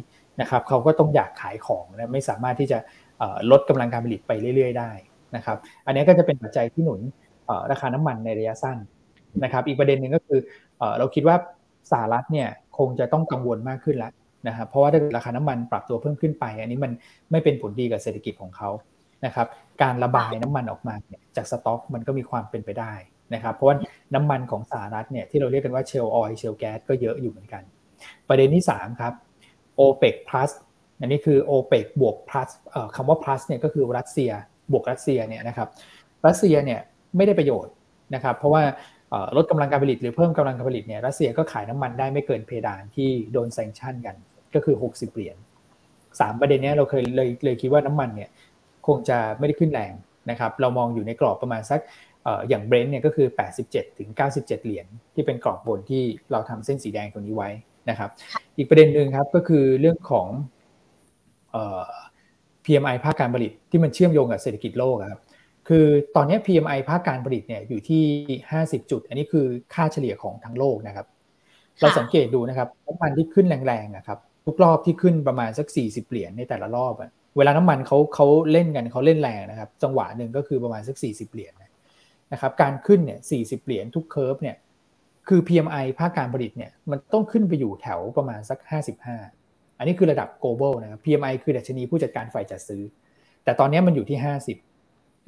[0.41, 2.77] นะครับเขาก็ต้องอยากขายของนะไม่สามารถที่จะ
[3.51, 4.91] ลดกำลังการผลิตไปเรื่อย ๆ ได้
[5.35, 7.01] นะครับ อันนี้ก็จะเป็นปัจจัยที่หนุน
[7.71, 8.77] ราคาน้ำมันในระยะสั้น
[9.43, 10.39] นะครับ อีกประเด็นหนึ่งก็คือ
[10.99, 11.35] เราคิดว่า
[11.91, 14.11] สหรัฐเนี่ยคงจะต้องกังวลมากขึ้นแล้ว
[14.47, 16.91] นะครับเพราะว่าถ้าราคาน้ำมันปรับตัวเพิ่มขึ้นไป อันนี้มัน
[17.31, 18.69] ไม่เป็นผลดีกับเศรษฐกิจของเขา
[19.25, 19.47] นะครับ
[19.81, 20.95] การระบายน้ำมันออกมา
[21.35, 22.93] จากสต็อกมันก็มีความเป็นไปได้
[23.33, 23.75] นะครับเพราะว่า
[24.15, 27.63] น้ำมันของสหรัฐเนี่ยที่เราเรียกกันว่า shale oil shale gas ก็เยอะอยู่เหมือนกัน
[28.27, 29.13] ประเด็นที่3ครับ
[29.79, 30.51] OPEC plus
[30.99, 32.49] อันนี้คือ OPEC บวก plus
[32.95, 34.31] คำว่า plus เนี่ยก็คือรัสเซีย
[34.71, 35.67] บวกรัสเซียเนี่ยนะครับ
[36.27, 36.79] รัสเซียเนี่ย
[37.15, 37.73] ไม่ได้ประโยชน์
[38.15, 38.63] นะครับเพราะว่า
[39.37, 44.15] ลดกำลังการผลิตหรือเพิ่มกำลังการผลิตเนี่ยรัสเซียก็ขายน้ำมันได้ไม่เกินเพดานที่โดน sanction กัน
[44.55, 45.37] ก็คือ 60 เหรียญ
[46.19, 48.29] สามประเด็นนี้เราเคยเลยเลยคิดว่าน้ำมันเนี่ย
[48.87, 49.93] คงจะไม่ได้ขึ้นแรง
[50.29, 51.79] นะครับเรามองอยู่ในกรอบประมาณสัก
[52.49, 53.27] อย่างเบรนท์เนี่ยก็คือ
[53.63, 57.49] 87ถึง97 เหรียญที่เป็นกรอบบนที่เราทำเส้นสีแดงตรงนี้ไว้
[57.89, 58.09] นะครับ
[58.57, 60.27] อีกประเด็นหนึ่งครับก็คือเรื่องของ
[62.65, 65.21] PMI ภาคการผลิตที่มันเชื่อมโยงกับเศรษฐกิจโลกครับ
[65.73, 68.03] คือตอนนี้ PMI ภาคการผลิตเนี่ยอยู่ที่
[68.51, 71.07] 50 จุด อันนี้คือค่าเฉลี่ยของทั้งโลกนะครับ
[71.79, 81.53] เราสังเกตดูนะครับน้ำมันที่ขึ้นแรงๆนะครับทุกรอบที่ขึ้นประมาณสัก 40 เหรียญในแต่ละรอบอะเวลาน้ำมันเขาเขาเล่นกันเขาเล่นแรงนะครับ จังหวะหนึ่งก็คือประมาณสัก 40 เหรียญ
[82.33, 84.55] นะครับ การขึ้นเนี่ย 40 เหรียญทุกเคอร์ฟเนี่ย
[85.27, 88.59] คือ PMI ภาคการผลิตเนี่ยมันต้องขึ้นไปอยู่แถวประมาณสัก
[89.19, 92.81] 55 อันนี้คือระดับ global นะครับ PMI คือดัชนีผู้จัดการฝ่ายจัดซื้อ
[93.43, 94.70] แต่ตอนนี้มันอยู่ที่ 50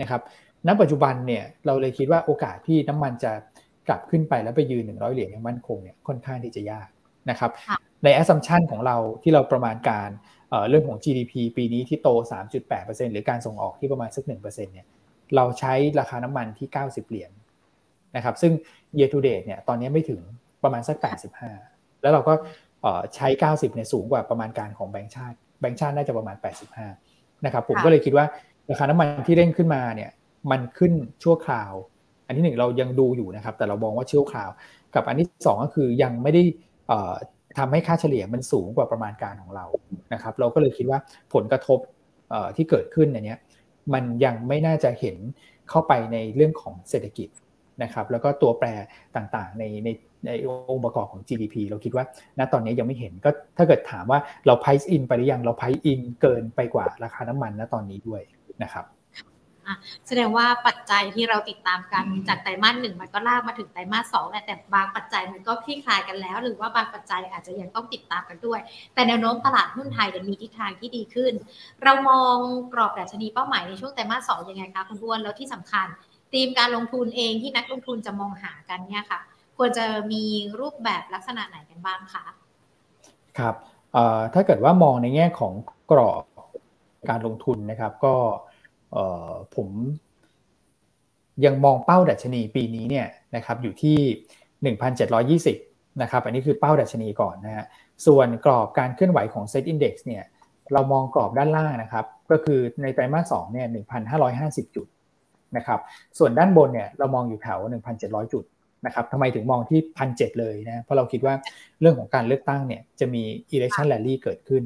[0.02, 0.22] นะครับ
[0.68, 3.32] ณปัจจุบันเนี่ยเราเลยคิดว่าโอกาสที่น้ำมันจะ
[3.88, 6.88] กลับขึ้นไปแล้วไปยืน 100 เหรียญอย่างมั่นคงเนี่ยค่อนข้างที่จะยาก
[7.30, 7.52] นะครับ
[8.04, 10.10] ใน assumption ของเราที่เราประมาณการ
[10.70, 12.10] เรื่องของ GDP ปีนี้ที่โต
[12.62, 14.88] 3.8%หรือการส่งออกที่ประมาณสัก1%เนี่ย
[15.36, 17.32] เราใช้ราคาน้ำมันที่ 90 เหรียญ
[18.16, 18.52] นะครับซึ่ง
[18.98, 20.20] year to date เนี่ยตอนนี้ไม่ถึง
[20.64, 20.98] ประมาณสัก
[21.50, 22.34] 85 แล้วเราก็
[23.16, 26.36] ใช้ 90 เนี่ยสูงกว่าประมาณการของแบงก์ชาติ แบงก์ชาติน่าจะประมาณ
[26.90, 28.26] 85 นะครับผมก็เลยคิดว่า
[28.70, 30.12] ราคาน้ำมันที่เร่งขึ้นมาเนี่ย
[30.52, 31.72] มันขึ้นชั่วคราว
[32.26, 34.50] อันที่หนึ่งเรายังดูอยู่นะครับ แต่เรามองว่าชั่วคราว
[34.96, 36.44] กับอันที่2ก็คือยังไม่ได้
[37.58, 39.66] ทำให้ค่าเฉลี่ยมันสูงกว่าประมาณการของเรา
[40.14, 41.00] นะครับ เราก็เลยคิดว่า
[41.34, 41.80] ผลกระทบ
[42.56, 43.36] ที่เกิดขึ้นในนี้
[43.94, 45.18] มันยังไม่น่าจะเห็น
[45.70, 47.30] เข้าไปในเรื่องของเศรษฐกิจ
[47.84, 48.68] นะครับ แล้วก็ตัวแปร
[49.16, 49.90] ต่างๆในใน
[50.26, 50.32] ใน
[50.70, 52.06] องค์ประกอบของ GDP เราคิดว่า
[52.40, 58.22] ณตอนนี้ยังไม่เห็นก็ถ้าเกิดถามว่าเรา price in ไปหรือยังเรา price in เกินไปกว่าราคาน้ำมันณตอนนี้ด้วย
[58.62, 58.86] นะครับ
[60.08, 68.60] แสดงว่าปัจจัยที่เราติดตามกันจากไตรมาสหนึ่งมันก็ลากมาถึงไตรมาสสองแหละแต่บางปัจจัยมันก็คลี่คลายกันแล้ว หรือว่าบางปัจจัยอาจจะยังต้องติดตามกันด้วย
[68.94, 71.34] แต่แนวโน้มตลาดหุ้นไทยจะมีทิศทางที่ดีขึ้น
[71.84, 72.36] เรามอง
[72.74, 75.88] กรอบดัชนีเป้าหมายในช่วงไตรมาสสองยังไงคะคุณอ้วนแล้วที่สำคัญ
[76.34, 79.20] ธีมการลงทุนเองที่นักลงทุนจะมองหากันเนี่ยค่ะ
[79.58, 80.24] ควรจะมี
[80.60, 82.26] รูปแบบลักษณะไหนกันบ้างคะ
[83.40, 83.56] ครับ
[84.34, 85.54] ถ้าเกิดว่ามองในแง่ของ
[85.92, 86.24] กรอบ
[87.10, 88.16] การลงทุนนะครับ ก็
[89.56, 89.70] ผม
[91.46, 93.98] ยังมองเป้าดัชนีปีนี้เนี่ยนะครับอยู่ที่
[95.56, 97.66] 1,720 นะครับ อันนี้คือเป้าดัชนีก่อนนะฮะ
[98.06, 100.24] ส่วนกรอบการเคลื่อนไหวของ Set Index เนี่ย
[100.74, 103.68] เรามองกรอบด้านล่างนะครับ ก็คือในไตรมาส2เนี่ย
[104.22, 104.88] 1,550 จุด
[105.58, 105.80] นะครับ
[106.18, 107.60] ส่วนด้านบนเนี่ยเรามองอยู่แถว
[107.96, 108.44] 1,700 จุด
[108.86, 109.80] นะครับทำไมถึงมองที่
[110.14, 111.34] 1,700 เลยนะเพราะเราคิดว่า
[111.80, 113.24] เรื่องของการเลือกตั้งเนี่ยจะมี
[113.56, 114.64] election rally เกิดขึ้น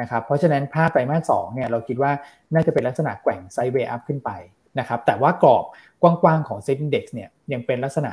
[0.00, 2.12] นะครับเพราะฉะนั้นภาพไตรมาสสองเนี่ยเราคิดว่า
[2.54, 4.30] น่าจะเป็นลักษณะแกว่งไซด์เวย์อัพขึ้นไป
[4.78, 5.64] นะครับแต่ว่ากรอบ
[6.02, 8.10] กว้างๆของเซ็นดี x เนี่ยยังเป็นลักษณะ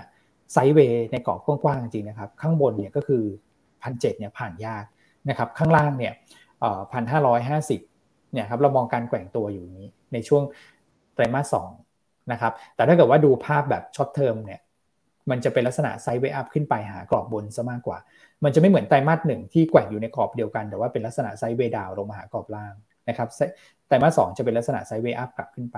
[0.54, 3.24] ไซด์เวย์ในกรอบกว้างๆจริงนะครับข้างบนเนี่ยก็คือ
[3.82, 4.86] พันเเนี่ยผ่านยาก
[5.30, 6.14] นะครับข้างล่างเนี่ย
[6.94, 7.82] พันห้าร้อยห้าสิบ
[8.32, 10.44] เนี่ยครับเรามองการแกว่งตัวอยู่นี้ในช่วง
[11.14, 11.70] ไตรมาสสอง
[12.32, 14.60] นะครับแต่ถ้าเกิดว่าดูภาพแบบ short term เนี่ย
[15.30, 17.98] มันจะเป็นลักษณะ sideway up ขึ้นไปหากรอบบนซะมากกว่า
[18.44, 22.74] มันจะไม่เหมือนไตรมาสหนึ่งที่แกว่งอยู่ในกรอบเดียวกัน แต่ว่าเป็นลักษณะ sideway down ลงมาหากรอบล่าง
[23.10, 23.28] นะครับ
[23.88, 25.78] ไตรมาสสองจะเป็นลักษณะ sideway up กลับขึ้นไป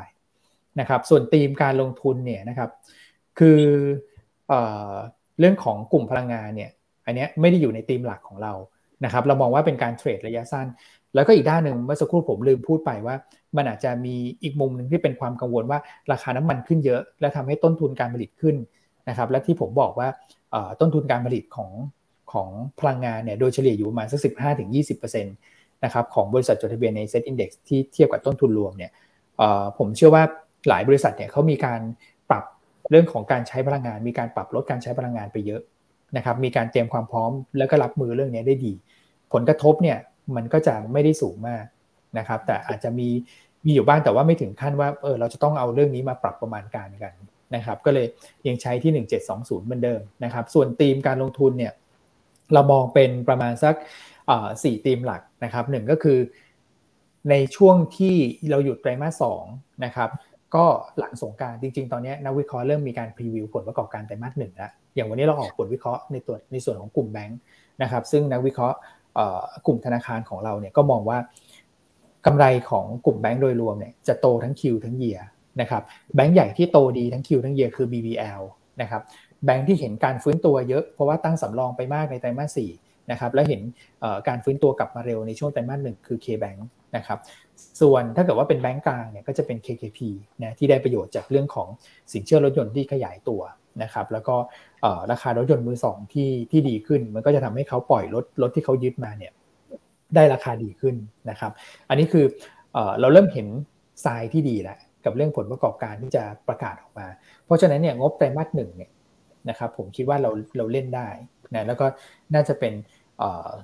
[0.79, 2.69] นะครับ ส่วนธีมการลงทุนเนี่ยนะครับ
[3.39, 3.62] คือ
[4.47, 4.53] เอ
[5.39, 6.71] เรื่องของกลุ่มพลังงานเนี่ย
[7.05, 8.53] อันนี้ไม่ได้อยู่ในธีมหลักของเรา
[9.05, 10.67] นะครับ เรามองว่าเป็นการ trade ระยะสั้น
[11.15, 13.15] แล้วก็อีกด้านหนึ่งเมื่อสักครู่ผมลืมพูดไปว่า
[13.57, 15.79] มันอาจจะมีอีกมุมหนึ่งที่เป็นความกังวลว่า
[16.12, 18.55] ราคาน้ำมันขึ้นเยอะ และทำให้ต้นทุนการผลิตขึ้น
[19.09, 20.07] นะครับและที่ผมบอกว่า
[20.79, 21.71] ต้นทุนการผลิตของ
[22.33, 25.35] ของพลังงานเนี่ยโดยเฉลี่ยอยู่ประมาณสักสิบห้าถึงยี่สิบเปอร์เซ็นต์
[25.83, 28.91] นะครับของบริษัทจดทะเบียนในเซ็ตอินดี x ที่เทียบกับต้นทุนรวมเนี่ย
[29.77, 30.23] ผมเชื่อว่า
[30.69, 31.81] หลายบริษัทเนี่ยเขามีการ
[32.29, 32.43] ปรับ
[32.91, 35.61] เรื่องของการใช้พลังงาน มีการปรับลดการใช้พลังงานไปเยอะ
[36.17, 38.73] นะครับมีการเตรียมความพร้อมแล้วก็รับมือเรื่องนี้ได้ดี
[39.33, 39.97] ผลกระทบเนี่ย
[40.35, 41.65] มันก็จะไม่ได้สูงมาก
[42.17, 43.09] นะครับแต่อาจจะมี
[43.65, 47.13] มีอยู่บ้างแต่ว่าไม่ถึงขั้นว่าเออเราจะต้องเอาเรื่องนี้มาปรับประมาณการกัน
[47.55, 48.07] นะครับก็เลย
[48.47, 51.73] ยังใช้ที่ 1720 เหมือนเดิมนะครับส่วนธีมการลงทุนเนี่ย
[52.53, 53.75] เรามองเป็นประมาณสัก
[54.63, 56.19] สี่ธีมหลักนะครับหนึ่งก็คือ
[57.29, 58.15] ในช่วงที่
[58.49, 59.43] เราหยุดไตรมาสสอง
[59.86, 60.10] นะครับ
[60.55, 60.65] ก็
[60.99, 67.39] หลังสงการจริง ๆ ตอนนี้นักวิเคราะห์เริ่มมีการพรีวิวผลประกอบการไตรมาสหนึ่งแล้วอย่างวันนี้เราออกผลวิเคราะห์ในตัวในส่วนของกลุ่มแบงค์
[67.81, 68.77] นะครับซึ่งนักวิเคราะห์
[69.65, 71.17] กลุ่มธนาคารของเราเนี่ยก็มองว่า
[72.25, 75.19] กำไรของกลุ่มแบงค์โดยรวมเนี่ยจะโตทั้งคิวทั้งเยีย
[75.61, 75.83] นะครับ
[76.15, 78.41] แบงค์ใหญ่ที่โตดีทั้งคิวทั้งเยียคือ BBL
[78.81, 79.01] นะครับ
[79.45, 82.69] แบงค์ที่เห็นการฟื้นตัวเยอะเพราะว่าตั้งสำรองไปมากในไตรมาสสี่
[83.11, 83.61] นะครับและเห็น
[84.27, 86.59] การฟื้นตัวกลับมาเร็วในช่วงไตรมาสหนึ่งคือ K-Bank
[86.95, 87.19] นะครับ
[87.81, 89.99] ส่วนถ้าเกิดว่าเป็นแบงก์กลางเนี่ยก็จะเป็น KKP
[90.43, 91.67] นะที่ได้ประโยชน์จากเรื่องของ
[92.13, 93.41] สินเชื่อรถยนต์ที่ขยายตัว
[93.83, 94.35] นะครับแล้วก็
[95.11, 99.31] ราคารถยนต์มือสองที่ที่ดีขึ้น มันก็จะทำให้เขาปล่อยรถรถที่เขายึดมาเนี่ย
[100.15, 100.95] ได้ราคาดีขึ้น
[101.29, 101.51] นะครับ
[101.89, 102.25] อันนี้คือ
[102.99, 103.47] เราเริ่มเห็น
[104.05, 107.07] ทรายที่ดีแล้ว กับเรื่องผลประกอบการที่จะประกาศออกมา
[107.45, 108.91] เพราะฉะนั้นเนี่ยงบไตรมาสหนึ่งเนี่ย
[109.49, 111.07] นะครับผมคิดว่าเราเราเล่นได้
[111.55, 111.85] นะแล้วก็
[112.33, 112.73] น่าจะเป็น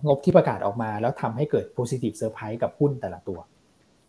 [0.07, 3.39] งบที่ประกาศออกมา แล้วทำให้เกิด positive surprise กับหุ้นแต่ละตัว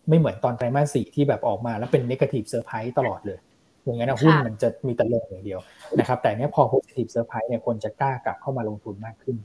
[0.08, 3.38] ไม่เหมือนตอนไตรมาสสี่ที่แบบออกมาแล้วเป็น negative surprise ตลอดเลย
[3.84, 5.60] อย่างนั้นหุ้นมันจะมีแต่ลงอย่างเดียว
[5.98, 9.36] นะครับ แต่เนี้ยพอ positive surprise เนี่ยคนจะกล้ากลับเข้ามาลงทุนมากขึ้น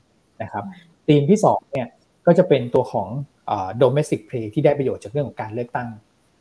[0.42, 0.64] นะครับ
[1.08, 1.88] ธีมที่2เนี่ย
[2.26, 3.08] ก็จะเป็นตัวของ
[3.82, 5.90] domestic play ที่ได้ประโยชน์จากเรื่องของการเลือกตั้ง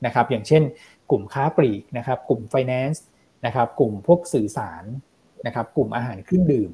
[0.07, 0.63] นะครับอย่างเช่น
[1.11, 2.99] กลุ่มค้าปลีกนะครับกลุ่ม finance
[3.47, 4.85] นะครับกลุ่มพวกสื่อสาร
[5.47, 6.71] นะครับกลุ่มอาหารเครื่องดื่ม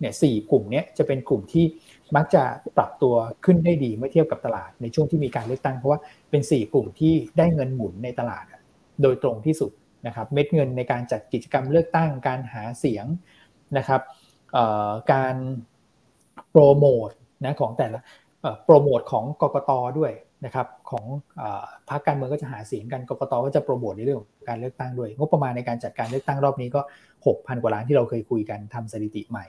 [0.00, 1.64] เนี่ยสี่กลุ่มนี้จะเป็นกลุ่มที่
[2.16, 2.42] มักจะ
[2.76, 8.44] ปรับตัวขึ้นได้ดีเมื่อเทียบกับตลาดในช่วงที่มีการเลือกตั้ง เพราะว่าเป็น 4 กลุ่มที่ได้เงินหมุนในตลาด
[9.02, 9.72] โดยตรงที่สุด
[10.06, 13.06] นะครับเม็ดเงินในการจัดกิจกรรมเลือกตั้งการหาเสียง
[13.78, 14.02] นะครับ
[15.12, 15.34] การ
[16.50, 17.10] โปรโมท
[17.44, 18.00] นะของแต่ละ
[18.64, 20.12] โปรโมทของกกตด้วย
[20.44, 21.04] นะครับของ
[21.90, 26.80] พรรคการเมืองก็จะหาเสียงกันกกตก็จะโปรโมทในเรื่องการเลือกตั้งด้วย งบประมาณในการจัดการเลือกตั้งรอบนี้ก็
[27.24, 29.46] 6,000 กว่าล้านที่เราเคยคุยกันทำสถิติใหม่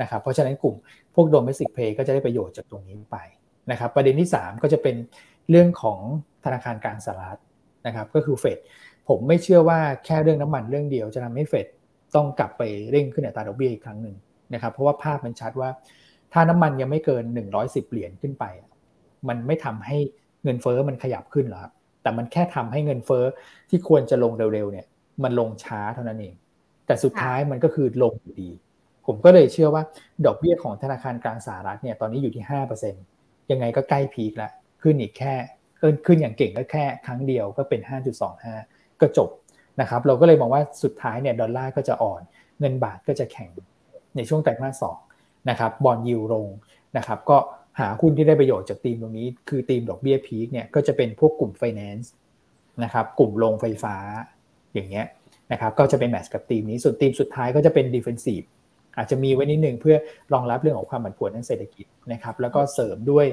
[0.00, 0.74] นะครับเพราะฉะนั้นกลุ่ม
[1.14, 3.18] พวกโดเมสิกเพย์ก็จะได้ประโยชน์จากตรงนี้ไป
[3.70, 4.96] นะครับประเด็นที่ 3 ก็จะเป็น
[5.50, 6.00] เรื่องของ
[6.44, 7.40] ธนาคารกลางสหรัฐ
[7.86, 8.58] นะครับก็คือเฟด
[9.08, 11.66] ผมไม่เชื่อว่าแค่เรื่องน้ำมันเรื่องเดียวจะทำให้เฟด
[12.14, 14.16] ต้องกลับไปเร่งขึ้นอัตราดอกเบี้ยอีกครั้งหนึ่ง
[14.54, 15.70] นะครับเพราะว่าภาพมันชัดว่า
[16.32, 17.24] ถ้าน้ำมันยังไม่เกิน
[17.58, 18.44] 110 เหรียญขึ้นไป
[19.28, 19.98] มันไม่ทำให้
[20.44, 21.72] เงินเฟอ้อมันขยับขึ้นหรอครับ
[22.02, 23.24] แต่มันแค่ทำให้เงินเฟอ้อ
[23.70, 24.86] ที่ควรจะลงเร็วๆเนี่ย
[25.22, 26.34] มันลงช้าเท่านั้นเอง
[26.86, 28.50] แต่สุดท้ายมันก็คือลงอยู่ดี
[29.06, 29.82] ผมก็เลยเชื่อว่า
[30.26, 32.44] ดอกเบี้ยของธนาคารกลางสหรัฐเนี่ยตอนนี้อยู่ที่
[32.96, 35.34] 5%ยังไงก็ใกล้ peak แล้วขึ้นอีกแค่
[36.06, 37.80] ขึ้นอย่างเก่งก็แค่ครั้งเดียวก็เป็น
[38.40, 39.30] 5.25ก็จบ
[39.80, 42.22] นะครับเราก็เลยมองว่าสุดท้ายเนี่ยดอลลาร์ก็จะอ่อน
[42.60, 43.50] เงินบาทก็จะแข็ง
[44.16, 44.98] ในช่วงไตรมาสสอง
[45.50, 46.46] นะครับ bond yield ลง
[46.96, 47.36] นะครับก็
[47.80, 52.10] หาหุ้นที่ได้ประโยชน์จากธีมตรงนี้ คือธีมดอกเบี้ย peak เนี่ยก็จะเป็นพวกกลุ่มไฟแนนซ์
[52.84, 53.96] นะครับกลุ่มโรงไฟฟ้า
[54.74, 55.06] อย่างเงี้ย
[55.52, 58.42] นะครับก็จะเป็น match กับธีมนี้ส่วนธีมสุดท้ายก็จะเป็น defensive
[58.96, 59.96] อาจจะมีไว้นิดนึงเพื่อ
[60.32, 63.26] รองรับเรื่องของความผันผวนทางเศรษฐกิจนะครับแล้วก็เสริมด้วย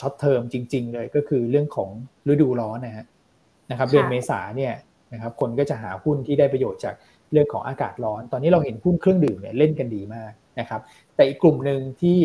[0.00, 1.90] short term จริง ๆ เลยก็คือเรื่องของ
[2.28, 3.06] ฤดูร้อนนะฮะ
[3.70, 4.74] นะครับเดือนเมษาเนี่ย
[5.12, 6.94] นะครับคนก็จะหาหุ้นที่ได้ประโยชน์จาก
[7.32, 10.80] เรื่องของอากาศร้อน ตอนนี้เราเห็นหุ้นเครื่องดื่มเนี่ยเล่นกันดีมากนะครับ
[11.14, 12.18] แต่อีกกลุ่มหนึ่งที่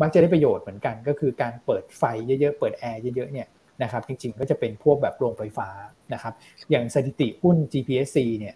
[0.00, 3.48] มักจะได้ประโยชน์เหมือนกันก็คือการเปิดไฟเยอะๆ เปิดแอร์เยอะๆเนี่ย
[3.82, 5.68] นะครับจริงๆก็จะเป็นพวกแบบโรงไฟฟ้า
[6.12, 6.34] นะครับ
[6.70, 8.54] อย่างสถิติหุ้น GPSC เนี่ย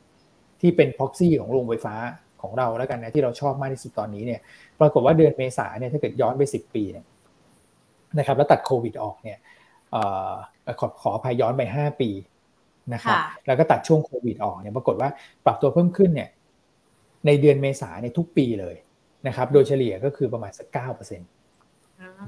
[0.61, 1.94] ที่เป็นพ็อกซี่ของโรงไฟฟ้า
[2.42, 4.40] ของเราแล้วกันนะที่เราชอบมากที่สุดตอนนี้เนี่ย
[4.81, 7.05] ปรากฏว่าเดือนเมษาเนี่ยถ้าเกิดย้อนไป 10 ปีเนี่ย
[8.18, 9.38] นะครับแล้วตัดโควิดออกเนี่ย
[10.81, 12.11] ขอขออภัยย้อนไป 5 ปี
[12.94, 15.09] นะครับแล้วก็ตัดช่วงโควิดออกเนี่ยปรากฏว่า
[15.44, 16.29] ปรับตัวเพิ่มขึ้นเนี่ย
[17.27, 18.77] ในเดือนเมษาในทุกปีเลย
[19.26, 21.29] นะครับโดยเฉลี่ยก็คือประมาณสักเก้าเปอร์เซ็นต์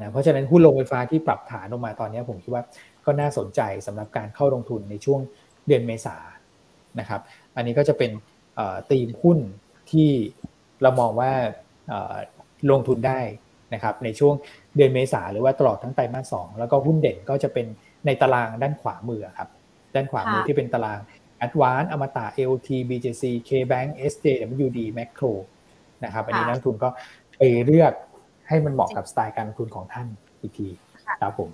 [0.01, 2.65] นะเพราะฉะนั้นหุ้นโรงไฟฟ้าที่ปรับฐานลงมาตอนนี้ผมคิดว่า
[3.07, 5.21] ก็น่าสนใจสำหรับการเข้าลงทุนในช่วง
[5.67, 6.17] เดือนเมษา
[7.01, 7.21] นะครับ
[7.57, 8.11] อันนี้ก็จะเป็น
[8.91, 9.39] ตีมหุ้น
[9.91, 10.11] ที่
[10.83, 11.33] เรามองว่า
[12.71, 13.21] ลงทุนได้
[13.75, 14.35] นะครับในช่วง
[14.77, 17.67] เดือนเมษาหรือว่าตลอดทั้งไตรมาสสองแล้วก็หุ้นเด่นก็จะเป็น
[18.07, 19.49] ในตารางด้านขวามือครับ
[19.95, 20.99] ด้านขวามือที่เป็นตาราง
[21.47, 25.33] Advance อมตะ AOT BJC KBank SJWD Macro
[26.05, 26.89] นะครับอันนี้นักทุนก็
[27.39, 27.93] ไปเลือก
[28.49, 30.07] ให้มันเหมาะกับสไตล์การลงทุนของท่าน
[30.41, 30.69] อีกที
[31.23, 31.51] ครับผม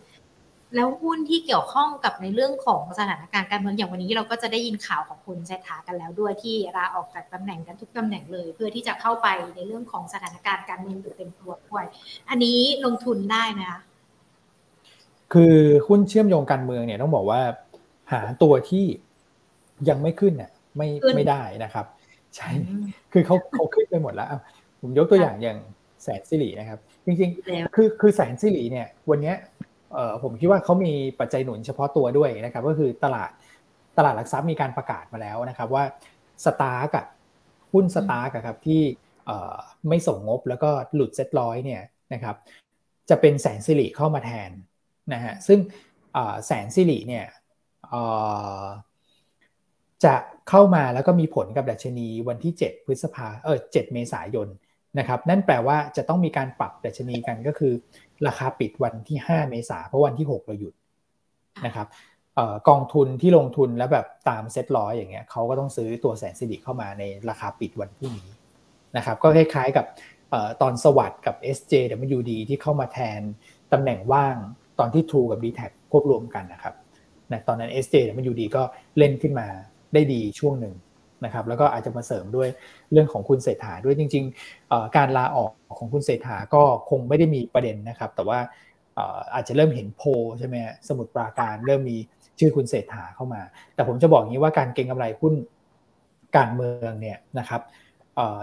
[0.74, 11.84] แล้วหุ้นที่เกี่ยวข้องกับในเรื่องของสถานการณ์การเมืองอย่างวันนี้เราก็จะได้ยินข่าวของคุณเศรษฐากันแล้วด้วยที่ลาออกจากตำแหน่งกันทุกตำแหน่งเลย เพื่อที่จะเข้าไปในเรื่องของสถานการณ์การเมืองโดยเต็มตัวด้วย
[12.30, 13.80] อันนี้ลงทุนได้ไหมคะ
[15.32, 17.40] คือหุ้นเชื่อมโยงการเมืองเนี่ยต้องบอกว่า
[18.12, 18.84] หาตัวที่
[19.88, 21.86] ยังไม่ขึ้นเนี่ยไม่ไม่ได้นะครับ
[22.36, 22.50] ใช่
[23.12, 24.28] คือเขาเขาขึ้นไปหมดแล้ว
[24.80, 25.58] ผมยกตัวอย่างอย่าง
[26.02, 29.32] แสนสิรินะครับ จริงๆ คือคือแสนสิริเนี่ยวันนี้
[29.94, 33.30] เอ่อผมคิดว่าเขามีปัจจัยหนุนเฉพาะตัวด้วยนะครับ ก็คือตลาด
[33.98, 35.84] ตลาดหลักทรัพย์มีการประกาศมาแล้วนะครับว่า
[36.44, 37.04] สตาร์กับ
[37.72, 38.82] หุ้นสตาร์กับครับที่
[39.88, 41.82] ไม่ส่งงบแล้วก็หลุดเซ็ตร้อยเนี่ย
[42.14, 42.36] นะครับ
[43.10, 44.50] จะเป็นแสนสิริเข้ามาแทน
[45.12, 45.58] นะฮะซึ่ง
[46.46, 47.24] แสนสิริเนี่ย
[50.04, 50.14] จะ
[50.50, 54.48] เข้ามาแล้วก็มีผลกับดัชนีวันที่ 7 พฤษภาเออ7เมษายน
[54.98, 57.72] นะครับนั่นแปลว่าจะต้องมีการปรับดัชนีกันก็คือ
[58.26, 60.74] ราคาปิดวันที่ 5 เมษาเพราะวันที่ 6 เราหยุด
[61.66, 61.86] นะครับ
[62.68, 68.32] กองทุนที่ลงทุนแล้วแบบตามเซ็ตร้อยอย่างเงี้ยเขาก็ต้องซื้อตัวแสนสิริเข้ามาในราคาปิดวันพรุ่งนี้
[68.96, 69.86] นะครับก็คล้ายๆกับ
[70.62, 73.20] ตอนสวัสด์กับ SJWD ที่เข้ามาแทน
[73.72, 74.36] ตำแหน่งว่าง
[74.78, 75.60] ตอนที่ True กับ d t แท
[75.92, 76.74] ควบรวมกันนะครับ
[77.32, 78.62] นะตอนนั้น SJ มันอยู่ดีก็
[78.98, 79.48] เล่นขึ้นมา
[79.94, 80.74] ได้ดีช่วงหนึ่ง
[81.24, 82.48] นะครับแล้วก็อาจจะมาเสริมด้วย
[82.92, 88.38] เรื่องของคุณเศรษฐาด้วยจริงๆ การลาออกของคุณเศรษฐาก็คงไม่ได้มีประเด็นนะครับ แต่ว่า
[89.34, 90.02] อาจจะเริ่มเห็นโพ
[90.38, 90.56] ใช่ไหม
[90.88, 91.96] สมุดปราการเริ่มมี
[92.38, 93.42] ชื่อคุณเศรษฐาเข้ามา
[93.74, 95.34] แต่ผมจะบอกงี้ว่าการเก็งกำไรหุ้น
[96.36, 97.62] การเมืองเนี่ยนะครับ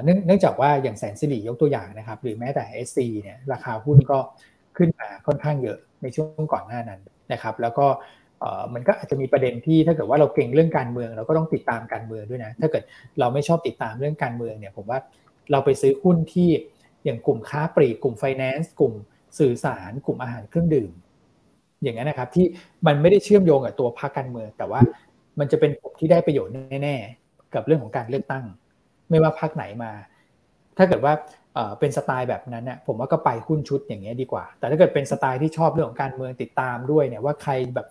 [0.03, 4.19] เนื่องจากว่าอย่างแสนสิริยกตัวอย่างนะครับ หรือแม้แต่ SC เนี่ยราคาหุ้นก็
[4.77, 7.01] ขึ้นมาค่อนข้างเยอะในช่วงก่อนหน้านั้น
[7.33, 7.87] นะครับ แล้วก็
[8.73, 12.83] มันก็อาจจะมีประเด็นที่ถ้าเกิดว่าเราเก่งเรื่องการเมือง เราก็ต้องติดตามการเมืองด้วยนะ ถ้าเกิด
[13.19, 14.99] เราไม่ชอบติดตามเรื่องการเมืองเนี่ยผมว่า
[15.51, 16.49] เราไปซื้อหุ้นที่
[17.05, 18.93] อย่างกลุ่มค้าปลีกกลุ่มไฟแนนซ์กลุ่ม
[19.39, 20.91] สื่อสาร กลุ่มอาหารเครื่องดื่ม
[21.83, 22.45] อย่างนั้นนะครับที่
[22.87, 24.81] มันไม่ได้เชื่อมโยงกับตัวพรรคการเมือง แต่ว่า
[25.39, 28.45] มันจะเป็นกลุ่มที่ได้ประโยชน์แน่ๆกับเรื่องของการเลือกตั้ง
[29.09, 29.91] ไม่ว่าพรรคไหนมา
[30.77, 31.13] ถ้าเกิดว่า
[31.79, 37.87] เป็นสไตล์แบบนั้นเนี่ยผมว่าก็ไปหุ้นชุดอย่างเงี้ยดีกว่า แต่ถ้าเกิดเป็นสไตล์ที่ชอบเรื่องของการเมืองติดตามด้วยเนี่ยว่าใครแบบ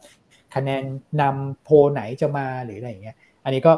[0.54, 0.84] คะแนน
[1.22, 3.72] นำโพไหนจะมาหรืออะไรอย่างเงี้ย อันนี้ก็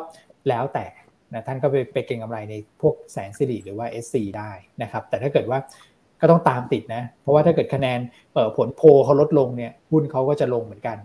[0.48, 0.87] แล้วแต่
[1.35, 4.50] นะท่านก็ไปไปเก็งกำไรในพวกแสนสิริหรือว่า SC ได้
[4.82, 5.58] นะครับ แต่ถ้าเกิดว่า
[6.20, 7.98] ก็ต้องตามติดนะ เพราะว่าถ้าเกิดคะแนน
[8.56, 10.98] ผลโพเขาลดลงเนี่ยหุ้นเขาก็จะลงเหมือนกัน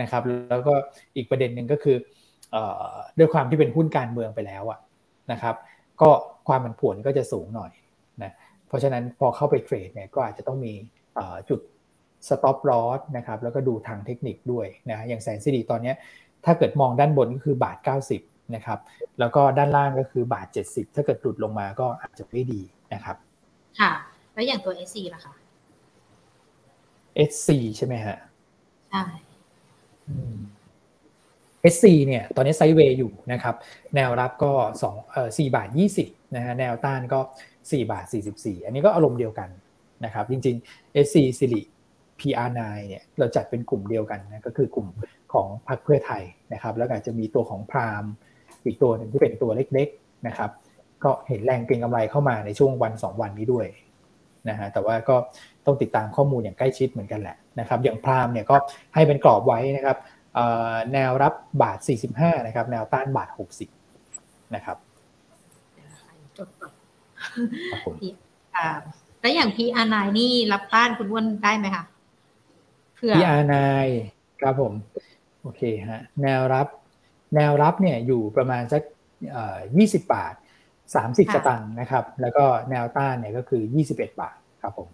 [0.00, 0.74] นะครับ แล้วก็
[1.16, 1.96] อีกประเด็นหนึ่งก็คือ
[3.18, 4.78] ด้วยความที่เป็นหุ้นการเมืองไปแล้วอะ
[5.32, 5.54] นะครับ
[6.00, 6.10] ก็
[6.48, 7.72] ความผันผวนก็จะสูงหน่อย
[8.22, 8.32] นะ
[8.68, 10.72] เพราะฉะนั้นพอเข้าไป trade เนี่ยก็อาจจะต้องมี
[11.48, 11.60] จุด
[12.28, 15.92] stop loss นะครับแล้วก็ดูทางเทคนิคด้วยนะอย่างแสนสิริตอนนี้
[16.44, 17.78] ถ้าเกิดมองด้านบนก็คือบาท
[18.16, 18.78] 90นะครับ
[19.18, 22.60] แล้วก็ด้านล่างก็คือบาท 70 ถ้าเกิดหลุดลงมาก็อาจจะไม่ดี
[22.94, 23.16] นะครับ
[23.80, 23.92] ค่ะ
[24.34, 25.34] แล้วอย่างตัว SC ล่ะคะ
[27.30, 28.16] SC ใช่ไหมฮะ
[28.90, 29.04] ใช่
[31.72, 33.54] SC เนี่ยตอนนี้ไซด์เวย์อยู่นะครับ
[33.94, 34.52] แนวรับก็
[34.84, 35.68] 2เอ่อ4บาท
[36.02, 37.20] 20นะฮะแนวต้านก็
[37.54, 38.04] 4 บาท
[38.36, 39.48] 44 อันนี้ก็อารมณ์เดียวกัน
[40.04, 41.62] นะครับจริงๆ SC สิริ
[42.20, 44.88] PR9 เนี่ยเราจัดเป็นกลุ่มเดียวกันนะก็คือกลุ่ม
[45.32, 48.04] ของพรรคเพื่อไทยนะครับ แล้วอาจจะมีตัวของพราม
[48.64, 50.50] อีกตัวหนึ่งที่เป็นตัวเล็กๆนะครับ
[51.04, 53.66] ก็เห็นแรงเก็งกำไรเข้ามาในช่วงวัน 2 วันนี้ด้วย
[54.48, 55.16] นะฮะแต่ว่าก็
[55.66, 58.56] ต้องติดตามข้อมูลอย่างใกล้ชิดเหมือนกันแหละนะครับ อย่างพรามเนี่ยก็
[58.94, 59.96] ให้เป็นกรอบไว้นะครับ
[60.92, 61.78] แนวรับบาท
[62.12, 63.28] 45 นะครับ แนวต้านบาท
[63.90, 64.76] 60 นะครับ
[66.36, 66.74] จดก่อน
[69.20, 71.84] แล้วอย่าง PR9 นี่รับต้านคุณอ้วนได้ไหมคะ
[73.00, 73.54] เพื่อ PR9
[74.40, 74.72] ครับผม
[75.42, 76.66] โอเคฮะแนวรับ
[77.34, 78.82] แนวรับเนี่ยอยู่ประมาณสัก
[79.46, 80.34] 20บาท
[80.84, 84.88] 30สตางค์นะครับ แล้วก็แนวต้านเนี่ยก็คือ21บาทครับผม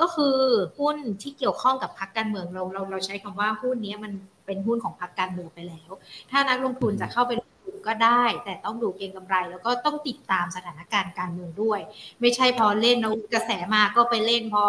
[0.00, 0.36] ก็คือ
[0.78, 4.12] หุ้นที่เกี่ยวข้องกับพรรคการเมืองเราเราเราใช้คำว่าหุ้นนี้มัน
[4.46, 5.90] เป็นหุ้นของพรรคการเมืองไปแล้ว
[6.30, 7.45] ถ้านักลงทุนจะเข้าไปลงทุน
[7.86, 11.80] ก็ได้ แต่ต้องดูเก็งกำไร แล้วก็ต้องติดตามสถานการณ์การเมืองด้วย
[12.20, 14.64] ไม่ใช่พอเล่นแล้วกระแสมาก็ไปเล่นพอ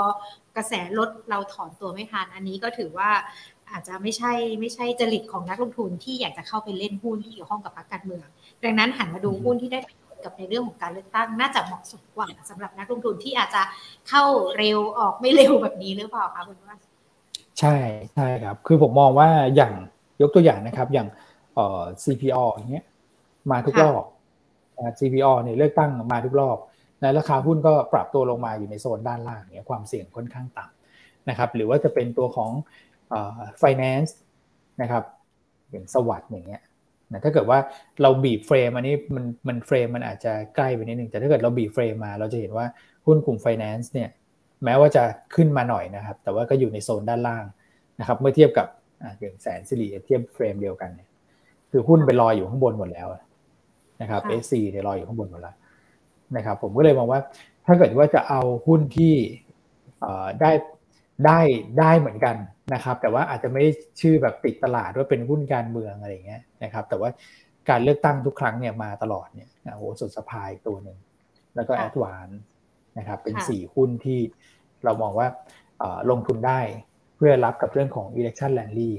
[0.57, 3.09] กระแสลดเราถอนตัวไม่ทันอันนี้ก็ถือว่า
[3.71, 8.27] อาจจะไม่ใช่ไม่ใช่จริตของนักลงทุนที่อยากจะเข้าไปเล่นหุ้นที่เกี่ยวข้องกับพรรคการเมือง
[8.63, 9.79] ดังนั้นหันมาดูหุ้นที่ได้
[10.23, 13.61] กับในเรื่องของการเลือกตั้งน่าจะเหมาะสมกว่าสำหรับนักลงทุนที่อาจจะ
[14.09, 14.23] เข้า
[14.57, 16.77] เร็วออกไม่เร็วแบบนี้หรือเปล่าคะคุณว่า
[17.59, 17.75] ใช่
[18.13, 19.73] ใช่ครับ คือผมมองว่าอย่าง
[20.21, 21.07] ยกตัวอย่างนะครับ อย่าง
[21.55, 22.85] เอ่อ CPO อย่างเงี้ย
[23.51, 24.03] มาทุกรอบ
[24.99, 26.57] CPO เนี่ยเลือกตั้งมาทุกรอบ
[27.01, 32.51] ในราคาหุ้นก็ปรับตัวลงมาอยู่ในโซนด้านล่างเนี่ยความเสี่ยงค่อนข้างต่ำนะครับ หรือว่าจะเป็นตัวของ
[33.61, 34.11] finance
[34.81, 35.03] นะครับ
[35.71, 36.61] อย่าง SAWAD อย่างเงี้ย
[37.11, 37.59] นะถ้าเกิดว่า
[38.01, 42.65] เราบีบ frame อันนี้มันมัน frame มันอาจจะใกล้ไปนิดนึงแต่ถ้าเกิดเราบีบ frame มา เราจะเห็นว่า
[43.05, 44.09] หุ้นกลุ่มไฟแนนซ์เนี่ย
[44.63, 45.03] แม้ว่าจะ
[45.35, 47.45] ขึ้นมาหน่อยนะครับ แต่ว่าก็อยู่ในโซนด้านล่าง
[47.99, 48.67] นะครับเมื่อเทียบกับ
[49.19, 51.09] อย่างแสนสิริเทียบ frame เดียวกันเนี่ย
[51.71, 53.07] คือหุ้นไปลอยอยู่ข้างบนหมดแล้ว
[54.01, 55.55] นะครับ SC เนี่ยลอยอยู่ข้างบนหมดแล้ว
[56.37, 57.19] นะครับ ผมก็เลยมองว่า
[57.65, 59.13] ถ้าเกิดว่าจะเอาหุ้นที่
[60.41, 60.51] ได้
[61.25, 61.39] ได้
[61.79, 62.35] ได้เหมือนกัน
[62.73, 67.09] นะครับ แต่ว่าอาจจะไม่ได้ชื่อแบบติดตลาดว่าเป็นหุ้นการเมืองอะไรเงี้ยนะครับ แต่ว่า
[67.69, 70.97] การเลือกตั้งทุกครั้งเนี่ยมาตลอดเนี่ยโอ้โหสุดสปายตัวหนึ่ง
[71.55, 72.29] แล้วก็แอดวาน
[72.97, 74.19] นะครับเป็นสี่หุ้นที่
[74.83, 75.27] เรามองว่า
[76.09, 76.59] ลงทุนได้
[77.15, 78.91] เพื่อรับกับเรื่องของ election rally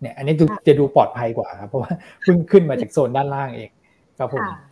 [0.00, 0.34] เนี่ยอันนี้
[0.66, 3.70] จะดูปลอดภัยกว่าครับเพราะว่าเพิ่งขึ้นมาจากโซนด้านล่างเอง
[4.20, 4.69] ครับผมอะ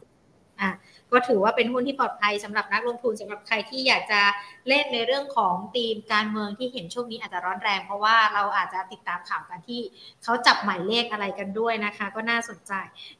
[1.13, 4.21] ก็ถือว่าเป็นหุ้นที่ปลอดภัยสำหรับนักลงทุนสำหรับใครที่อยากจะ
[4.69, 9.81] เล่นในเรื่องของธีมการเมืองที่เห็นช่วงนี้อาจจะร้อนแรง เพราะว่าเราอาจจะติดตามข่าวกันที่
[10.25, 12.73] เขาจับหมายเลขอะไรกันด้วยนะคะ ก็น่าสนใจ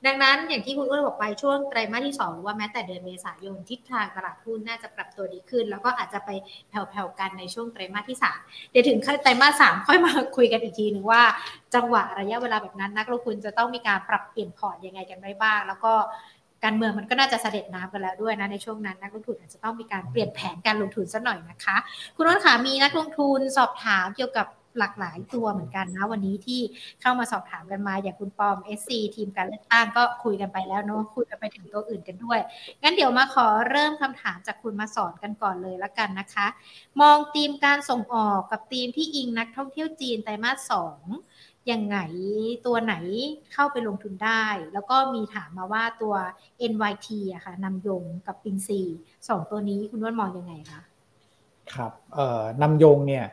[0.07, 6.31] ดังนั้นอย่างที่คุณอุ้ยบอกไปช่วงไตรมาสที่2หรือว่าแม้แต่เดือนเมษายนทิศทางตลาดหุ้นน่าจะปรับตัวดีขึ้น แล้วก็อาจจะไป
[6.69, 11.23] แผ่วๆกันในช่วงไตรมาสที่ 3 เดี๋ยวถึงไตรมาสสามค่อยมาคุยกันอีกทีหนึ่งว่า
[11.75, 15.93] จังหวะระยะเวลาแบบนั้นนักลงทุนจะต้องมีการปรับเปลี่ยนพอร์ตยังไงกันได้บ้าง แล้วก็
[16.65, 21.77] การเมืองมันก็น่าจะเสด็จน้ำกันแล้วด้วยนะในช่วงนั้นนักลงทุนอาจจะต้องมีการเปลี่ยนแผนการลงทุนสักหน่อยนะคะ
[22.17, 24.47] คุณน้นขามีนักลงทุนสอบถามเกี่ยวกับ
[24.79, 26.61] หลากหลายตัวเหมือนกันนะวันนี้ที่
[27.01, 32.39] เข้ามาสอบถามกันมาอย่างคุณปอม SC ทีมการเลือกตั้งก็คุยกันไปแล้วเนาะคุยกันไปถึงตัวอื่นกันด้วย
[32.83, 36.47] งั้นเดี๋ยวมาขอเริ่มคำถามจากคุณมาสอนกันก่อนเลยละกันนะคะ
[37.01, 41.03] มองทีมการส่งออกกับทีมที่อิงนักท่องเที่ยวจีนไตรมาสสอง
[41.73, 41.99] ยังไง
[42.67, 42.95] ตัวไหน
[43.53, 46.15] เข้าไปลงทุนได้ แล้วก็มีถามมาว่าตัว
[46.73, 48.81] NYT อะค่ะนำยงกับปิงซี
[49.29, 50.81] สองตัวนี้คุณนว่ามองยังไงคะ
[51.75, 53.25] ครับเอ่อนำยงเนี่ย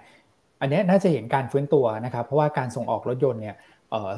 [0.61, 3.57] อันนี้น่าจะเห็นการฟื้นตัวนะครับเพราะว่าการส่งออกรถยนต์เนี่ย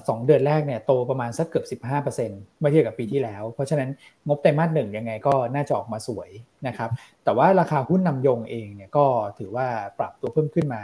[0.08, 3.90] สองเดือนแรกเนี่ยโตประมาณสักเกือบ 15%เมื่อเทียบกับปีที่แล้ว เพราะฉะนั้น
[4.28, 6.30] งบไตรมาสหนึ่งยังไงก็น่าจะออกมาสวย
[6.68, 6.90] นะครับ
[7.24, 9.06] แต่ว่าราคาหุ้นนำยงเองเนี่ยก็
[9.40, 9.68] ถือว่า
[10.00, 10.82] ปรับตัวเพิ่มขึ้นมา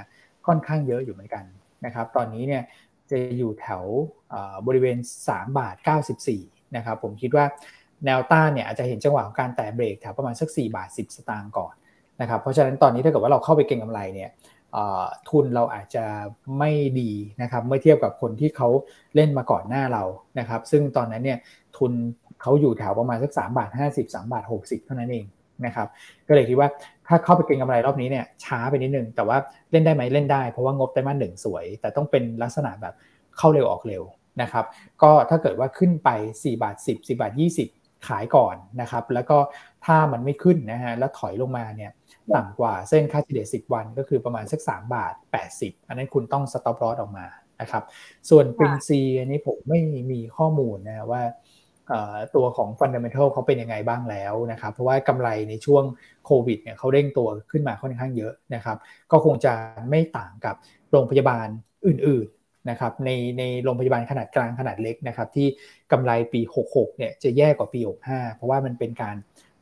[0.48, 1.44] ค่อนข้างเยอะอยู่เหมือนกัน
[1.86, 2.64] นะครับตอนนี้เนี่ย
[3.12, 3.84] จะอยู่แถว
[4.68, 5.76] บริเวณ 3 บาท
[6.26, 7.46] 94 นะครับ ผมคิดว่า
[8.06, 11.74] แนวต้านเนี่ยอาจจะเห็นจังหวะของการแตะเบรกแถวประมาณสัก 4 บาท 10 สตางค์ก่อน
[12.22, 14.30] นะครับ เพราะฉะนั้นตอนนี้ถ้าเกิดว่าเราเข้าไปเก็งกำไรเนี่ย
[15.30, 16.06] ทุนเราอาจจะ
[16.60, 18.70] ไม่ดีนะครับเมื่อเทียบกับคนที่เขา
[19.16, 20.04] เล่นมาก่อนหน้าเรา
[20.40, 21.40] นะครับ ซึ่งตอนนั้นเนี่ย
[21.78, 21.92] ทุน
[22.42, 25.26] เขาอยู่แถวประมาณสัก3บาท50 3บาท60 เท่านั้นเอง
[25.66, 25.88] นะครับ
[26.28, 26.70] ก็เลยคิดว่า
[27.08, 29.38] ถ้าเข้าไปเก็งกำไรรอบนี้เนี่ยช้าไปนิดนึง แต่ว่า
[29.72, 32.94] เล่นได้ไหมเล่นได้ เพราะว่างบไตรมาสหนึ่งสวย แต่ต้องเป็นลักษณะแบบ
[33.38, 34.04] เข้าเร็วออกเร็ว
[34.42, 34.66] นะครับ
[35.02, 37.34] ก็ถ้าเกิดว่าขึ้นไป 4 บาท 10 4บาท
[37.70, 39.38] 20 ขายก่อนนะครับแล้วก็
[39.86, 41.92] ถ้ามันไม่ขึ้นนะฮะแล้วถอยลงมาเนี่ย
[42.36, 45.14] ต่ำกว่าเส้นค่าเฉลี่ย10 วันก็คือประมาณสัก 3 บาท
[45.52, 47.26] 80 อันนั้นคุณต้องสต็อปลอสออกมา
[47.62, 47.84] นะครับ
[48.30, 49.80] ส่วนปรินซีอันนี้ผมไม่
[50.12, 51.22] มีข้อมูลนะว่า
[52.36, 55.84] ตัวของฟันเดเมนทัลเขาเป็นยังไงบ้างแล้วนะครับ เพราะว่ากำไรในช่วง
[56.26, 58.78] โควิดเนี่ยเขาเร่งตัวขึ้นมาค่อนข้างเยอะนะครับ
[59.12, 59.54] ก็คงจะ
[59.90, 60.56] ไม่ต่างกับ
[60.92, 61.48] โรงพยาบาล
[61.88, 65.48] อื่นๆนะครับในในโรงพยาบาลขนาดกลางขนาดเล็กนะครับ ที่
[65.92, 67.80] กำไรปี 66เนี่ยจะแย่กว่าปี
[68.10, 69.16] 65 เพราะว่ามันเป็นการ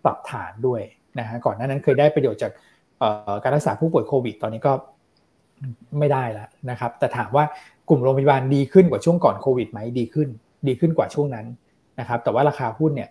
[0.03, 0.81] ปรับฐานด้วย
[1.19, 2.51] นะฮะก่อนหน้านั้นเคยได้ประโยชน์จาก
[3.43, 4.73] การรักษาผู้ป่วยโควิด ตอนนี้ก็
[5.99, 7.43] ไม่ได้แล้วนะครับ แต่ถามว่า
[7.89, 10.29] กลุ่มโรงพยาบาลดีขึ้นกว่าช่วงก่อนโควิดไหมดีขึ้น
[10.67, 11.45] ดีขึ้นกว่าช่วงนั้น
[11.99, 13.09] นะครับแต่ว่าราคาหุ้นเนี่ย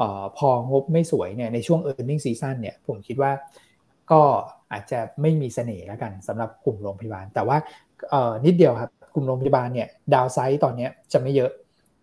[0.00, 3.32] ออพองบไม่สวยเนี่ยในช่วง e a r n i n g ็ season เนี่ยผมคิดว่า
[4.10, 4.20] ก็
[4.72, 7.56] อาจจะไม่มีเสน่ห์แล้วกันสำหรับกลุ่มโรงพยาบาล แต่ว่า
[8.44, 11.50] นิดเดียวครับกลุ่มโรงพยาบาลเนี่ยดาวไซต์ตอนนี้จะไม่เยอะ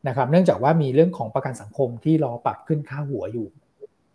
[0.07, 3.47] นะครับเนื่องจากว่ามีเรื่องของประกันสังคมที่รอปรับขึ้นค่าหัวอยู่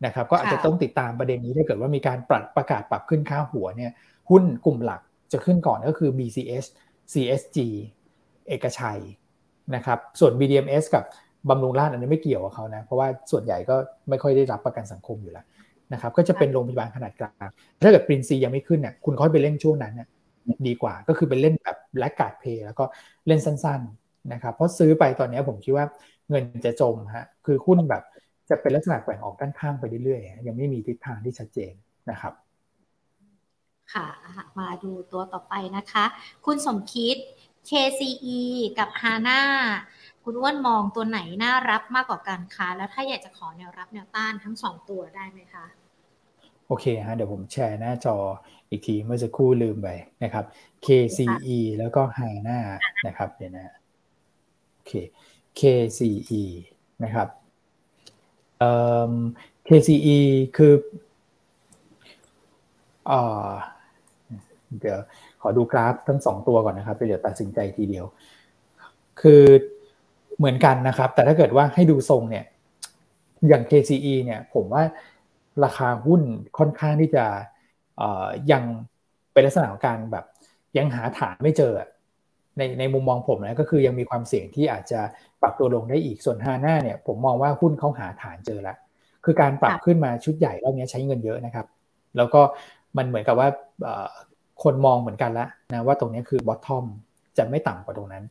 [0.06, 3.92] นะครับก็อาจจะต้องติดตามประเด็นนี้ถ้าเกิดว่ามีการปรับประกาศปรับขึ้นค่าหัวเนี่ย
[4.30, 5.00] หุ้นกลุ่มหลัก
[5.32, 6.64] จะขึ้นก่อนก็คือ BCS
[7.12, 7.58] CSG
[8.48, 9.00] เอกชัย
[9.74, 11.04] นะครับส่วน BDMs กับ
[11.48, 13.76] บำรุงราชอันนี้ไม่เกี่ยวกับเขานะ เพราะว่าส่วนใหญ่ก็
[14.08, 15.44] ไม่ค่อยได้รับประกันสังคมอยู่แล้ว
[15.92, 17.48] นะครับ ก็จะเป็นโรงพยาบาลขนาดกลาง
[17.84, 20.08] ถ้าเกิดปรินซียังไม่ขึ้นเนี่ยคุณค่อยไปเล่นช่วงนั้นเนี่ย
[20.66, 22.84] ดีกว่า ก็คือไปเล่นแบบแลกการ์ดเพย์แล้วก็
[23.26, 25.86] เล่นสั้น ๆนะครับ เพราะซื้อไปตอนนี้ผมคิดว่า
[26.30, 28.02] เงินจะจมฮะ คือหุ้นแบบ
[28.50, 31.72] จะเป็นลักษณะแกว่งออกด้านข้างไปเรื่อยๆ ยังไม่มีทิศทางที่ชัดเจน
[32.10, 32.32] นะครับ
[33.92, 34.06] ค่ะ
[34.58, 36.04] มาดูตัวต่อไปนะคะ
[36.46, 37.16] คุณสมคิด
[37.70, 38.40] KCE
[38.78, 39.40] กับ HANA
[40.24, 45.64] คุณอ้วนมองตัวไหนน่ารับมากกว่ากันคะแล้วถ้าอยากจะขอแนวรับแนวต้านทั้งสองตัวได้ไหมคะ
[46.66, 48.16] โอเคฮะเดี๋ยวผมแชร์หน้าจอ
[48.70, 49.88] อีกทีเมื่อสักครู่ลืมไป
[50.22, 50.44] นะครับ
[50.84, 52.58] KCE แล้วก็ HANA
[53.06, 53.74] นะครับเดี๋ยวนะ
[54.72, 54.92] โอเค
[55.58, 56.42] KCE
[57.04, 57.28] นะครับ
[59.68, 60.18] KCE
[60.56, 60.74] คือ
[63.10, 63.12] อ
[64.80, 64.98] เดี๋ยว
[65.40, 68.06] ขอดูกราฟทั้งสองตัวก่อนนะครับเดี๋ยวตัดสินใจทีเดียว
[69.20, 69.44] คือ
[70.42, 72.44] เหมือนกันนะครับ แต่ถ้าเกิดว่าให้ดูทรงเนี่ย
[73.48, 74.82] อย่าง KCE เนี่ยผมว่า
[75.64, 76.22] ราคาหุ้น
[76.58, 77.24] ค่อนข้างที่จะ
[78.52, 78.62] ยัง
[79.32, 80.24] เป็นลักษณะของการแบบ
[80.78, 81.72] ยังหาฐานไม่เจอ
[82.58, 85.00] ในในมุมมองผมนะก็คือยังมีความเสี่ยงที่อาจจะ
[85.42, 88.76] ปรับตัวลงได้อีกส่วนฮาน่าเนี่ยผมมองว่าหุ้นเขาหาฐานเจอแล้ว
[89.24, 91.66] คือการปรับขึ้นมาชุดใหญ่รอบนี้ใช้เงินเยอะนะครับ
[92.16, 92.40] แล้วก็
[92.96, 93.48] มันเหมือนกับว่า
[94.62, 96.84] คนมองเหมือนกันแล้วนะว่าตรงนี้คือบอททอม
[97.38, 98.24] จะไม่ต่ำกว่าตรงนั้น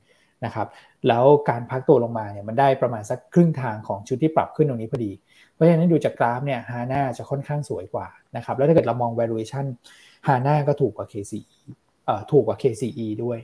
[0.45, 0.67] นะครับ
[1.07, 5.11] แล้วการพักตัวลงมาเนี่ยมันได้ประมาณสักครึ่งทางของชุดที่ปรับขึ้นตรงนี้พอดี
[5.53, 9.65] เพราะฉะนั้นดูจากกราฟเนี่ยฮาน่าจะค่อนข้างสวยกว่านะครับแล้วถ้าเกิดเรามอง valuation
[10.27, 11.57] ฮาน่าก็ถูกกว่า KCE
[12.31, 13.37] ถูกกว่า KCE ด้วย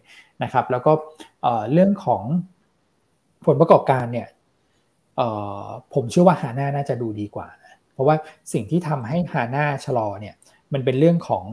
[0.44, 0.92] นะครับแล้วก็
[1.72, 2.24] เรื่องของ
[3.46, 4.28] ผลประกอบการเนี่ย
[5.94, 7.48] ผมเชื่อว่าฮาน่าน่าจะดูดีกว่า
[7.94, 8.16] เพราะว่า
[8.54, 10.36] สิ่งที่ทำให้ฮาน่าชะลอเนี่ย
[10.74, 11.44] มันเป็นเรื่องของ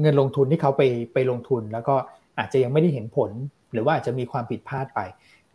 [0.00, 0.82] เงินลงทุนที่เขาไป
[1.14, 1.94] ไปลงทุน แล้วก็
[2.38, 3.30] อาจจะยังไม่ได้เห็นผล
[3.74, 5.00] หรือว่าอาจจะมีความผิดพลาดไป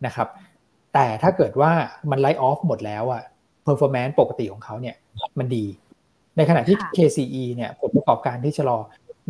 [0.06, 0.28] นะครับ
[0.94, 1.72] แต่ถ้าเกิดว่า
[2.10, 3.22] มันไลท์ออฟหมดแล้วอะ
[3.66, 4.96] performance ปกติของเขาเนี่ย
[5.38, 5.66] มันดี
[6.36, 8.78] ในขณะที่ KCE เนี่ยผลประกอบการที่ชะลอ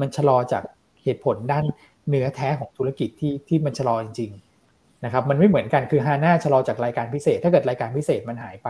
[0.01, 0.62] มันชะลอจาก
[1.03, 1.64] เหตุผลด้าน
[2.09, 8.68] เนื้อแท้ของธุรกิจที่ที่มันชะลอจริงๆนะครับ มันไม่เหมือนกันคือฮาน่าชะลอจากรายการพิเศษ ถ้าเกิดรายการพิเศษมันหายไป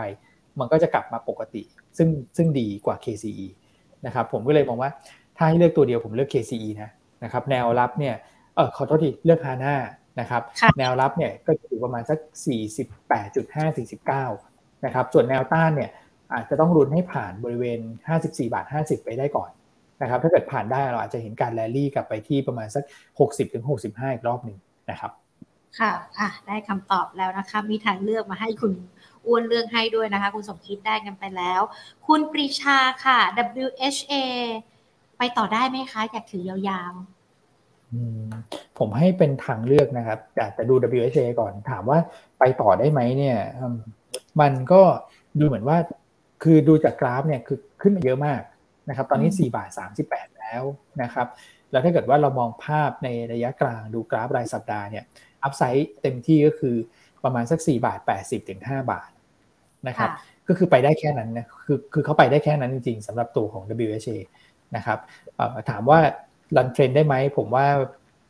[0.59, 1.61] มันก็จะกลับมาปกติ
[1.97, 3.47] ซึ่งซึ่งดีกว่า KCE
[4.05, 4.91] นะครับ ผมก็เลยมองว่า
[5.37, 6.89] ถ้าให้เลือกตัวเดียวผมเลือก KCE นะ
[7.23, 8.15] นะครับ แนวรับเนี่ย
[8.55, 9.73] เออขอโทษทีเลือกฮาน่า
[10.19, 10.41] นะครับ
[10.77, 12.19] แนวรับเนี่ยก็อยู่ประมาณสัก
[13.11, 15.89] 48.5 49นะครับส่วนแนวต้านเนี่ย
[16.33, 17.79] อาจจะต้องรุนให้ผ่านบริเวณ
[18.11, 19.51] 54 บาท 50 ไปได้ก่อน
[20.01, 22.83] นะครับถ้าเกิดผ่านได้เราอาจจะเห็นการแรลลี่กลับไปที่ประมาณสัก
[23.69, 24.57] 60-65 อีกรอบหนึ่ง
[24.91, 25.11] นะครับ
[25.79, 28.73] ค่ะอะ ได้คำตอบแล้วนะคะ มีทางเลือกมาให้คุณ
[29.25, 31.61] อ้วนเลือกให้ด้วยนะคะ คุณสมคิดได้กันไปแล้ว
[32.07, 33.19] คุณปรีชาค่ะ
[33.65, 34.13] WHA
[35.17, 37.20] ไปต่อได้ไหมคะ อยากถือยาวๆ
[38.79, 40.19] ผมให้เป็นทางเลือกนะครับ
[40.55, 41.99] แต่ดู WHA ก่อนถามว่า
[42.39, 43.37] ไปต่อได้ไหมเนี่ย
[44.41, 44.81] มันก็
[45.39, 45.77] ดูเหมือนว่า
[46.43, 48.41] คือดูจากกราฟเนี่ยคือขึ้นมาเยอะมาก
[48.89, 49.69] นะครับ ตอนนี้ 4 บาท
[50.05, 50.63] 38 แล้ว
[51.01, 51.27] นะครับ
[51.71, 55.03] แล้วถ้าเกิดว่าเรามองภาพในระยะกลางดูกราฟรายสัปดาห์เนี่ย
[55.43, 56.75] อัพไซด์เต็มที่ก็คือ
[57.23, 59.09] ประมาณสัก 4 บาท 80ถึง5บาท
[59.87, 60.09] นะครับ
[60.47, 64.17] ก็คือไปได้แค่นั้นนะคือคือเขาไปได้แค่นั้นจริงๆสำหรับตัวของ WHA
[64.75, 64.99] นะครับ
[65.69, 65.99] ถามว่า
[66.57, 67.67] รันเทรนได้ไหม ผมว่า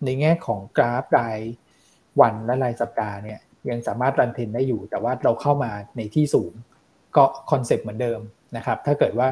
[0.06, 1.38] ในแง่ของกราฟราย
[2.22, 6.52] วันและรายสัปดาห์เนี่ยยังสามารถ run trend ได้อยู่ แต่ว่าเราเข้ามาในที่สูง
[7.16, 8.20] ก็ concept เหมือนเดิม
[8.58, 9.28] นะครับ ถ้าเกิดว่า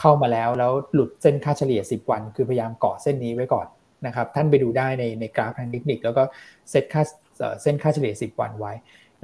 [0.00, 3.66] เข้ามาแล้วแล้วหลุดเส้นค่าเฉลี่ย 10 วัน คือพยายามเกาะเส้นนี้ไว้ก่อน
[4.06, 6.22] นะครับ ท่านไปดูได้ในในกราฟทางเทคนิคแล้วก็
[6.70, 7.02] เซตค่า
[7.62, 8.72] เส้นค่าเฉลี่ย 10 วันไว้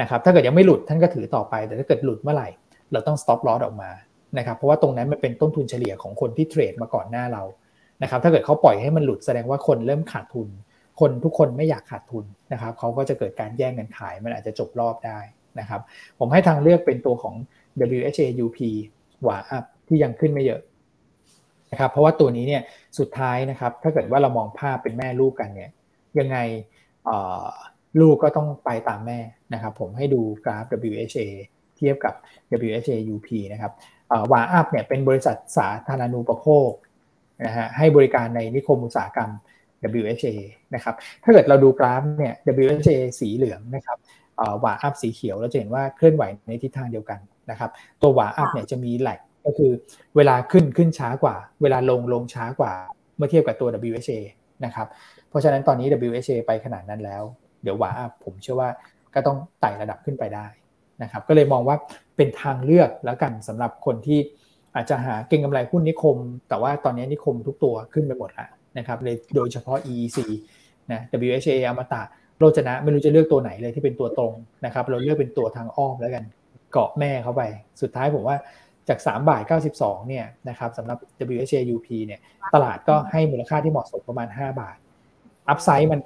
[0.00, 2.48] นะครับถ้าเกิดยังไม่หลุดท่านก็ถือต่อไป แต่ถ้าเกิดหลุดเมื่อไหร่
[2.92, 3.90] เราต้อง stop loss ออกมา
[4.38, 7.42] นะครับเพราะว่าตรงนั้นมันเป็นต้นทุนเฉลี่ยของคนที่ trade มาก่อนหน้าเรา
[8.02, 10.48] นะครับถ้าเกิดเขาปล่อยให้มันหลุดแสดงว่าคนเริ่มขาดทุน
[11.00, 15.18] คนทุกคนไม่อยากขาดทุนนะครับเขาก็จะเกิดการแย่งกันขาย มันอาจจะจบรอบได้
[15.60, 15.80] นะครับ
[16.18, 17.34] ผมให้ทางเลือกเป็นตัวของ
[17.96, 18.58] WHA UP
[19.22, 20.60] หวาอัพที่ยังขึ้นไม่เยอะ
[21.70, 22.62] นะครับเพราะว่าตัวนี้เนี่ย
[22.98, 25.70] สุดท้ายนะครับถ้าเกิดว่าเรามองภาพเป็นแม่ลูกกันเนี่ย
[26.18, 26.36] ยังไง
[28.00, 29.18] ลูกก็ต้องไปตามแม่
[29.54, 31.26] นะครับผมให้ดูกราฟ WHA
[31.76, 32.14] เทียบกับ
[32.66, 33.72] WHA UP นะครับ
[34.32, 36.70] WHAUP เนี่ยเป็นบริษัทสาธารณูปโภค
[37.44, 39.30] นะฮะให้บริการในนิคมอุตสาหกรรม
[40.00, 40.34] WHA
[40.74, 42.34] นะครับ ถ้าเกิดเราดูกราฟเนี่ย
[42.64, 43.98] WHA สีเหลืองนะครับ
[44.64, 47.20] WHAUP สีเขียวเราจะเห็นว่าเคลื่อนไหวในทิศทางเดียวกัน
[47.50, 47.70] นะครับ
[48.02, 49.70] ตัว WHAUP เนี่ยจะมี lag ก็คือ
[50.16, 52.72] เวลาขึ้นขึ้นช้ากว่า เวลาลงลงช้ากว่า
[53.16, 54.20] เมื่อเทียบกับตัว WHA
[54.64, 54.86] นะครับ
[55.28, 57.22] เพราะฉะนั้นตอนนี้ WHA ไปขนาดนั้นแล้ว
[57.62, 58.70] เดี๋ยว WHAUP ผมเชื่อว่า
[59.14, 60.46] ก็ต้องไต่ระดับขึ้นไปได้
[61.02, 61.76] นะครับ ก็เลยมองว่า
[62.16, 64.20] เป็นทางเลือกแล้วกันสำหรับคนที่
[64.78, 66.16] อาจจะหาเก็งกำไรหุ้นนิคม
[66.48, 68.48] แต่ว่าตอนนี้นิคมทุกตัวขึ้นไปหมดแล้ว
[68.78, 68.98] นะครับ
[69.36, 70.18] โดยเฉพาะ EEC
[70.92, 72.02] นะ WHA อมตะ
[72.38, 74.32] โรจนะไม่รู้จะเลือกตัวไหนเลยที่เป็นตัวตรง
[74.64, 76.24] นะครับ เราเลือกเป็นตัวทางอ้อมแล้วกัน
[76.72, 77.42] เกาะแม่เข้าไป
[77.82, 78.36] สุดท้ายผมว่า
[78.88, 79.42] จาก3บาท
[79.76, 80.98] 92เนี่ยนะครับสำหรับ
[81.34, 82.20] WHA UP เนี่ย
[82.54, 84.76] ตลาดก็ให้มูลค่าที่เหมาะสมประมาณ 5 บาท
[85.48, 86.00] อัพไซด์มัน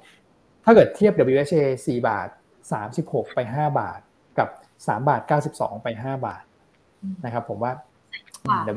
[0.65, 2.27] ถ้าเกิดเทียบ WHA 4 บาท
[2.81, 3.99] 36 ไป 5 บาท
[4.37, 5.21] กับ 3 บาท
[5.53, 6.43] 92 ไป 5 บาท
[7.25, 7.71] นะครับผมว่า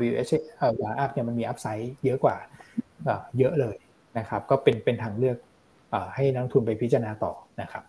[0.07, 2.35] WHA เอ่อวาอัพเนี่ยมันมีอัพไซด์เยอะกว่า
[3.37, 3.75] เยอะเลย
[4.17, 5.37] นะครับ ก็เป็นเป็นทางเลือก
[6.15, 7.83] ให้นักทุนไปพิจารณาต่อนะครับ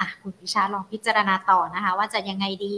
[0.00, 2.76] อะคุณพิชาลองพิจารณาต่อนะคะ ว่าจะยังไงดี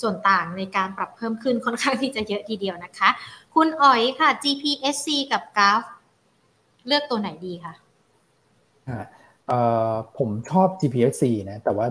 [0.00, 3.08] ส่วนต่างในการปรับเพิ่มขึ้นค่อนข้างที่จะเยอะทีเดียวนะคะ
[3.54, 5.82] คุณอ๋อยค่ะ GPSC กับกราฟ
[6.86, 7.74] เลือกตัวไหนดีคะ
[10.18, 11.86] ผมชอบ GPSC นะ แต่ว่า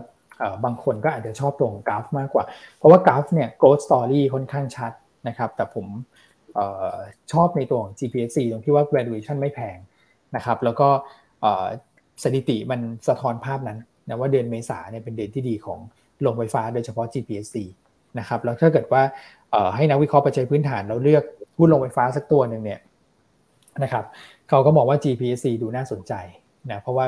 [0.63, 2.43] บางคนก็อาจจะชอบตรงกราฟมากกว่า
[2.77, 4.91] เพราะว่ากราฟเนี่ย growth story ค่อนข้างชัด
[5.27, 5.85] นะครับ แต่ผม
[7.31, 9.77] ชอบในตัวของ GPC ตรงที่ว่า valuation ไม่แพง
[10.35, 10.89] นะครับ แล้วก็
[12.23, 15.79] สถิติมันสะท้อนภาพนั้นนะว่าเดือนเมษาเนี่ยเป็นเดือนที่ดีของ
[16.21, 17.55] โรงไฟฟ้าโดยเฉพาะ GPC
[18.19, 19.01] นะครับ แล้วถ้าเกิดว่า
[19.75, 21.23] ให้นักวิเคราะห์ปัจจัยพื้นฐานเราเลือก
[21.57, 22.79] หุ้นโรงไฟฟ้าสักตัวหนึ่งเนี่ย
[23.83, 24.05] นะครับ
[24.49, 26.13] เขาก็มองว่า GPC ดูน่าสนใจ
[26.71, 27.05] นะเพราะว่า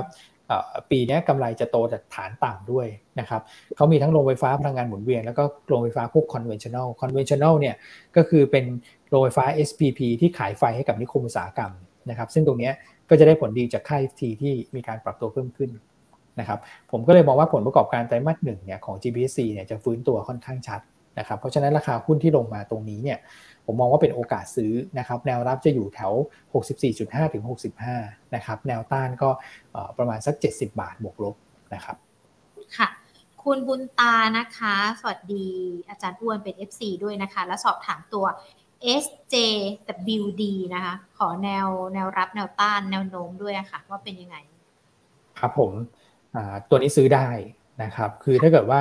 [0.92, 2.88] ปีนี้กำไรจะโตจากฐานต่ำด้วย
[3.20, 3.42] นะครับ
[3.76, 7.76] เขามีทั้งโรงไฟฟ้าพลังงานหมุนเวียน แล้วก็โรงไฟฟ้าพวก conventional conventional เนี่ย
[8.16, 8.66] ก็คือเป็น
[9.10, 11.72] โรงไฟฟ้า SPP ที่ขายไฟให้กับนิคมอุตสาหกรรม
[12.10, 12.72] นะครับซึ่งตรงนี้
[13.10, 15.70] ก็จะได้ผลดีจากค่า FT ที่มีการปรับตัวเพิ่มขึ้น
[16.40, 16.60] นะครับ
[16.92, 20.82] ผมก็เลยมองว่าผลประกอบการไตรมาสหนึ่งเนี่ยของ GPC เนี่ยจะฟื้นตัวค่อนข้างชัด
[21.20, 23.18] นะครับเพราะฉะนั้นราคาหุ้นที่ลงมาตรงนี้เนี่ย
[23.66, 26.14] ผมมองว่าเป็นโอกาสซื้อนะครับ แนวรับจะอยู่แถว
[26.74, 27.44] 64.5 ถึง
[27.90, 29.30] 65 นะครับ แนวต้านก็
[29.98, 31.36] ประมาณสัก 70 บาทบวกลบ
[31.74, 31.98] นะครับ
[32.78, 32.88] ค่ะ
[33.44, 35.48] คุณบุญตานะคะ สวัสดี
[35.90, 38.26] อาจารย์อ้วนเป็น FC ด้วยนะคะ แล้วสอบถามตัว
[39.04, 40.44] SJWD
[40.74, 44.38] นะคะ ขอแนวแนวรับแนวต้านแนวโน้มด้วยค่ะ ว่าเป็นยังไง
[45.40, 45.72] ครับผม
[46.70, 47.28] ตัวนี้ซื้อได้
[47.84, 48.80] นะครับคือถ้าเกิดว่า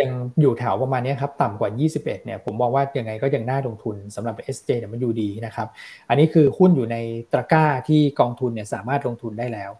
[0.00, 0.10] ยัง
[0.40, 5.68] อยู่แถวประมาณนี้ครับต่ำกว่า 21เนี่ยผมมองว่ายังไงก็ยังน่าลงทุนสำหรับ SJ เนี่ยมันอยู่ดีนะครับ
[6.08, 6.96] อันนี้คือหุ้นอยู่ใน
[7.32, 9.70] ตะกร้าที่กองทุนเนี่ยสามารถลงทุนได้แล้ว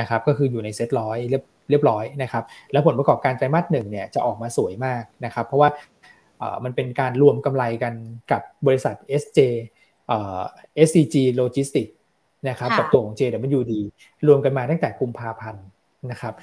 [0.00, 5.68] นะครับก็คืออยู่ในเซ็ตร้อยเรียบเรียบร้อยนะครับแล้วผลประกอบการไตรมาสหนึ่งเนี่ยจะออกมาสวยมากนะครับเพราะว่า
[6.64, 7.94] มันเป็นการรวมกำไรกัน
[8.32, 9.38] กับบริษัท SJ
[10.86, 11.94] SCG Logistics
[12.48, 13.72] นะครับกับตัวของ JWD
[14.26, 15.64] รวมกันมาตั้งแต่กุมภาพันธ์
[16.10, 16.34] นะครับ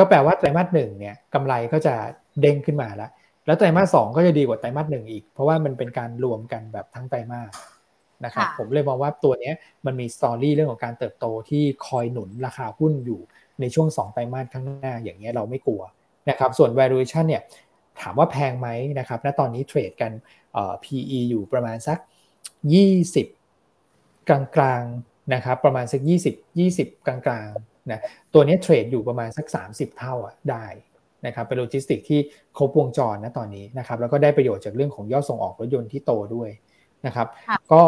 [0.00, 1.94] ก็แปลว่าไตรมาสหนึ่งเนี่ยกำไรก็จะ
[2.40, 3.10] เด้งขึ้นมาแล้ว
[3.46, 7.52] แล้วไตรมาสสองก็จะดีกว่าไตรมาสหนึ่งอีก เพราะว่ามันเป็นการรวมกันแบบทั้งไตรมาส
[8.24, 9.52] นะครับผมเลยมองว่าตัวนี้
[9.86, 13.20] มันมีสตอรี่เรื่องของการเติบโตที่คอยหนุนราคาหุ้นอยู่
[13.60, 15.82] ในช่วง 2 ไตรมาสข้างหน้าอย่างเงี้ยเราไม่กลัว
[16.30, 17.42] นะครับส่วน valuation เนี่ย
[18.00, 20.12] ถามว่าแพงไหมนะครับณตอนนี้เทรดกัน
[20.84, 21.98] PE อยู่ประมาณสัก
[23.32, 24.30] 20 ก
[24.62, 27.48] ลางๆนะครับประมาณสัก 20 20 กลาง
[27.90, 28.00] นะ
[28.34, 30.64] ตัวนี้เทรดอยู่ประมาณสัก 30 เท่าอะได้
[31.26, 32.20] นะครับเป็นโลจิสติกที่
[32.56, 36.50] ครบวงจรนะตอนนี้นะครับแล้วก็ได้ประโยชน์จากเรื่องของยอดส่งออกรถยนต์ที่โตด้วย
[37.06, 37.26] นะครับ
[37.72, 37.82] ก็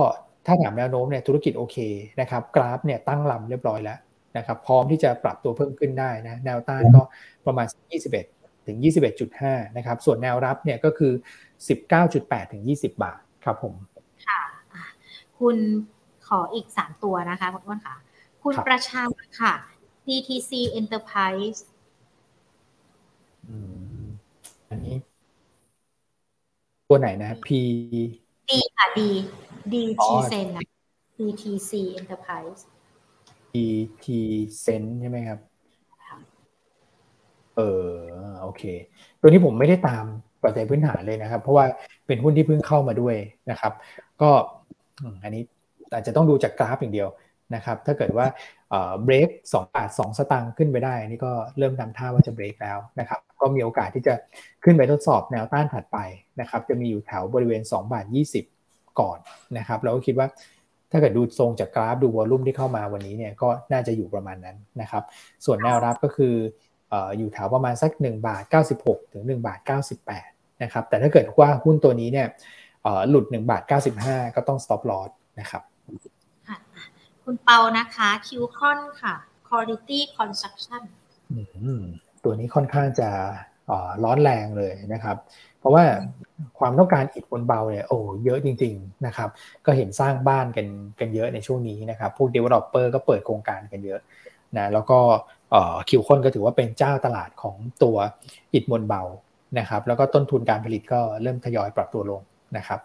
[0.47, 1.77] ถ้าถามแนวโน้มเนี่ยธุรกิจโอเค
[2.21, 3.99] นะครับกราฟเนี่ยตั้งลำเรียบร้อยแล้ว
[4.37, 7.03] นะครับพร้อมที่จะปรับตัวเพิ่มขึ้นได้นะแนวต้านก็
[7.47, 7.67] ประมาณ
[8.17, 8.79] 21 ถึง
[9.27, 11.13] 21.5 นะครับส่วนแนวรับเนี่ยก็คือ
[11.83, 13.75] 19.8 ถึง 20 บาทครับผม
[14.27, 14.41] ค่ะ
[15.39, 15.57] คุณ
[16.27, 17.97] ขออีก 3 ตัวนะคะคุณอ้นค่ะ
[18.43, 19.03] คุณประชา
[19.41, 19.55] ค่ะ
[20.09, 21.61] DTC Enterprise
[24.71, 24.97] อันนี้
[26.89, 27.49] ตัวไหนนะ P
[28.49, 29.01] D ค่ะ D
[29.73, 30.47] DT Sen
[31.19, 32.61] DTC Enterprise
[33.55, 34.07] DT
[34.65, 35.39] Sen ใช่ไหมครับ
[37.57, 37.89] เออ
[38.43, 38.63] โอเค
[39.21, 40.05] ตัวนี้ผมไม่ได้ตาม
[40.43, 41.65] ปัจจัยพื้นฐานเลยนะครับ เพราะว่า
[42.07, 43.17] เป็นหุ้นที่เพิ่งเข้ามาด้วย
[43.51, 43.73] นะครับ
[44.23, 44.31] ก็
[45.23, 45.43] อันนี้
[45.93, 47.09] อาจจะต้องดูจากกราฟอย่างเดียว
[47.55, 48.27] นะครับถ้าเกิดว่า
[49.05, 54.15] เบรกสองบาทสองสตางค์ขึ้นไปได้นี่ก็เริ่มทำท่าว่าจะเบรกแล้วนะครับก็มีโอกาสที่จะ
[54.65, 55.99] ขึ้นไปทดสอบแนวต้านถัดไป
[56.41, 58.07] นะครับจะมีอยู่แถวบริเวณ2บาท
[58.53, 59.19] 20 ก่อน
[59.59, 60.29] นะครับเราก็คิดว่า
[60.93, 65.03] ถ้าเกิดดูทรงจากกราฟดูวอลุ่มที่เข้ามาวันนี้เนี่ยก็น่าจะอยู่ประมาณนั้นนะครับ
[65.45, 66.35] ส่วนแนวรับก็คือ
[67.19, 68.43] อยู่แถวประมาณสัก1บาท
[68.79, 69.59] 96 ถึง1บาท
[70.11, 72.27] 98นะครับแต่ถ้าเกิดว่าหุ้นตัวนี้เนี่ย
[73.09, 73.63] หลุด1บาท
[73.99, 75.63] 95 ก็ต้อง stop loss นะครับ
[77.25, 79.15] คุณเปานะคะคิวคอนค่ะ
[79.49, 80.83] quality construction
[82.25, 83.09] ตัวนี้ค่อนข้างจะ
[84.05, 85.17] ร้อนแรงเลยนะครับ
[85.59, 85.85] เพราะว่า
[86.59, 89.29] ความต้องการอิฐบนเบาเนี่ยโอ้เยอะจริง ๆนะครับ
[89.67, 90.67] ก็เห็นสร้างบ้านกัน
[91.01, 94.01] กันเยอะในช่วงนี้นะครับ พวก developer ก็เปิดโครงการกันเยอะ
[94.57, 94.99] นะแล้วก็
[95.89, 97.97] คิวคอนก็ถือว่าเป็นเจ้าตลาดของตัว
[98.55, 99.03] อิฐบนเบา
[99.59, 102.21] นะครับ แล้วก็ต้นทุนการผลิตก็เริ่มทยอยปรับตัวลง
[102.57, 102.81] นะครับ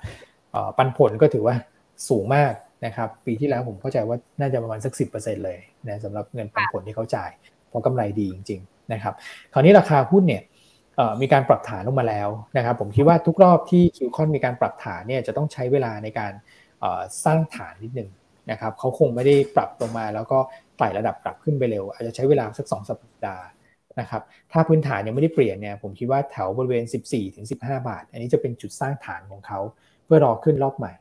[0.78, 1.56] ปันผลก็ถือว่า
[2.10, 2.54] สูงมาก
[2.86, 7.32] นะครับปีที่แล้วผมเข้าใจว่าน่าจะประมาณสัก 10%เลยนะสำหรับเงินปันผลที่เขาจ่าย
[7.70, 9.14] เพราะกำไรดีจริง ๆ นะครับ
[9.54, 10.44] คราวนี้ราคาหุ้นเนี่ย
[11.22, 16.32] มีการปรับฐานลงมาแล้วนะครับ ผมคิดว่าทุกรอบที่คิวคอนมีการปรับฐานเนี่ยจะต้องใช้เวลาในการ
[17.26, 18.10] สร้างฐานนิดนึง
[18.52, 20.40] นะครับเขาคงไม่ได้ปรับลงมาแล้วก็
[20.78, 23.46] ไต่ระดับกลับขึ้นไปเร็ว อาจจะใช้เวลาสัก 2 สัปดาห์
[24.00, 24.22] นะครับ
[24.52, 26.84] ถ้าพื้นฐานยังไม่ได้เปลี่ยนเนี่ยผมคิดว่าแถวบริเวณ
[27.36, 29.60] 14-15 บาท อันนี้จะเป็นจุดสร้างฐานของเขา
[30.06, 30.92] เพื่อรอขึ้นรอบใหม่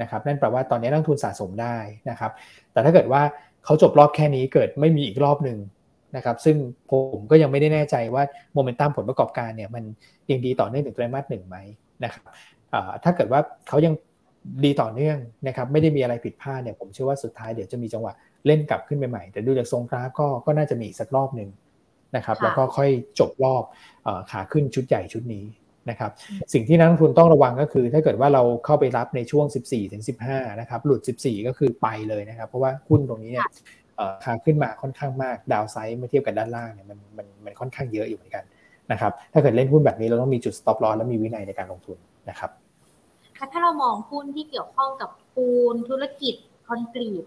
[0.00, 1.76] นะครับนั่นแปลว่าตอนนี้นักทุนสะสมได้
[2.10, 2.30] นะครับ
[2.72, 3.22] แต่ถ้าเกิดว่า
[3.64, 5.58] เขาจบรอบแค่นี้เกิดไม่มีอีกรอบหนึ่ง
[6.16, 6.56] นะครับซึ่ง
[6.90, 8.22] ผมก็ยังไม่ได้แน่ใจว่า
[8.54, 9.84] โมเมนตัมผลประกอบการเนี่ยมัน
[10.30, 11.56] ยังดีต่อเนื่องถึงไตรมาสหนึ่งไหม
[12.04, 12.22] นะครับ
[13.04, 13.94] ถ้าเกิดว่าเขายัง
[14.64, 18.12] ดีต่อเนื่องนะครับไม่ได้มีอะไรผิดพลาดเนี่ยผมเชื่อว่าสุดท้ายเดี๋ยวจะมีจังหวะ
[18.46, 21.50] เล่นกลับขึ้นไปใหม่แต่ดูจากทรงกราฟก็ก็น่าจะมีอีกสักรอบหนึ่ง
[22.16, 22.90] นะครับแล้วก็ค่อย
[23.20, 23.64] จบรอบ
[24.30, 25.44] ขาขึ้นชุดใหญ่ชุดนี้
[25.90, 26.10] นะครับ
[26.52, 33.46] สิ่งที่นักลงทุนต้องระวังก็คือ ถ้าเกิดว่าเราเข้าไปรับในช่วง 14ถึง15 นะครับ หลุด 14 ก็คือไปเลยนะครับ เพราะว่าหุ้นตรงนี้เนี่ย
[34.24, 38.44] ขาขึ้นมาค่อนข้างมากดาวไซด์เมื่อเทียบกับด้านล่างเนี่ยมันมันมันค่อนข้างเยอะอยู่เหมือนกัน
[38.92, 41.98] นะครับถ้าเกิดเล่นหุ้นแบบนี้เราต้องมีจุด stop loss และมีวินัยในการลงทุน
[42.30, 42.50] นะครับ
[43.52, 46.34] ถ้าเรามองหุ้นที่เกี่ยวข้องกับปูนธุรกิจ
[46.68, 47.24] คอนกรีต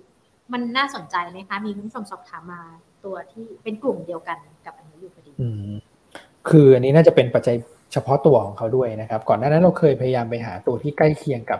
[0.53, 2.61] มันน่าสนใจไหมคะมีคุณผู้ชมสอบถามมา
[3.05, 5.31] ตัวที่เป็นกลุ่มเดียวกันกับอันนี้อยู่พอดี
[6.49, 7.55] คืออันนี้น่าจะเป็นปัจจัย
[7.93, 11.59] เฉพาะตัวของเขาด้วยนะครับ ก่อนหน้านั้นเราเคยพยายามไปหาตัวที่ใกล้เคียงกับ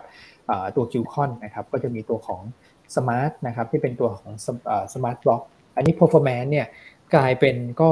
[0.75, 2.41] ตัว Q-CON นะครับก็จะมีตัวของ
[2.95, 4.31] SMART นะครับที่เป็นตัวของ
[4.93, 5.41] Smart Block
[5.75, 6.67] อันนี้ performance เนี่ย
[7.15, 7.89] กลายเป็นก็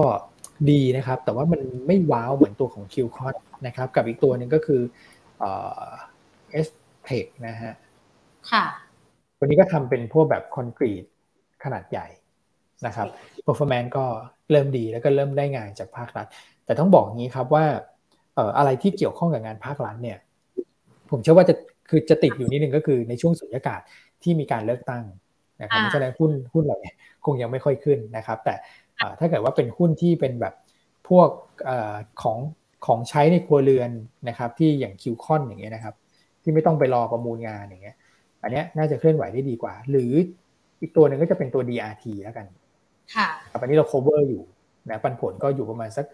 [0.72, 3.36] ดีนะครับ แต่ว่ามันไม่ wow เหมือนตัวของ Q-CON
[3.68, 4.82] นะครับ กับอีกตัวหนึ่งก็คือ
[5.40, 7.74] STECH นะฮะ
[8.52, 8.64] ค่ะ
[9.38, 11.06] ตัวนี้ก็ทำเป็นพวกแบบคอนกรีต
[11.64, 12.08] ขนาดใหญ่
[12.86, 13.08] นะครับ
[13.46, 14.06] performance ก็
[14.52, 16.28] เริ่มดีแล้วก็เริ่มได้งานจากภาครัฐ
[16.66, 17.66] แต่ต้องบอกงี้ครับว่า
[18.58, 20.18] อะไรที่เกี่ยวข้องกับงานภาครัฐเนี่ย
[21.12, 21.56] ผมเชื่อว่าจะ
[21.90, 23.82] คือจะติดอยู่นิดนึงก็คือในช่วงสุญญากาศ
[24.24, 25.04] ที่มีการเลือกตั้ง
[25.62, 26.94] นะครับฉะนั้นหุ้นหุ้นเหล่านี้
[27.26, 28.56] คงยังไม่ค่อยขึ้นนะครับ แต่
[29.20, 30.54] ถ้าเกิดว่าเป็นหุ้นที่เป็นแบบ
[31.10, 31.30] พวก
[32.24, 32.38] ของ
[32.86, 33.92] ของใช้ในครัวเรือน
[34.30, 35.96] นะครับ ที่อย่างคิวคอนอย่างเงี้ยนะครับ
[36.44, 37.96] ที่ไม่ต้องไปรอประมูลงานอย่างเงี้ย
[38.44, 40.12] อันนี้น่าจะเคลื่อนไหวได้ดีกว่า หรือ
[40.82, 42.46] อีกตัวหนึ่งก็จะเป็นตัว DRT แล้วกัน
[43.16, 44.44] ค่ะอันนี้เรา cover อยู่
[44.90, 46.06] นะปันผลก็อยู่ประมาณสัก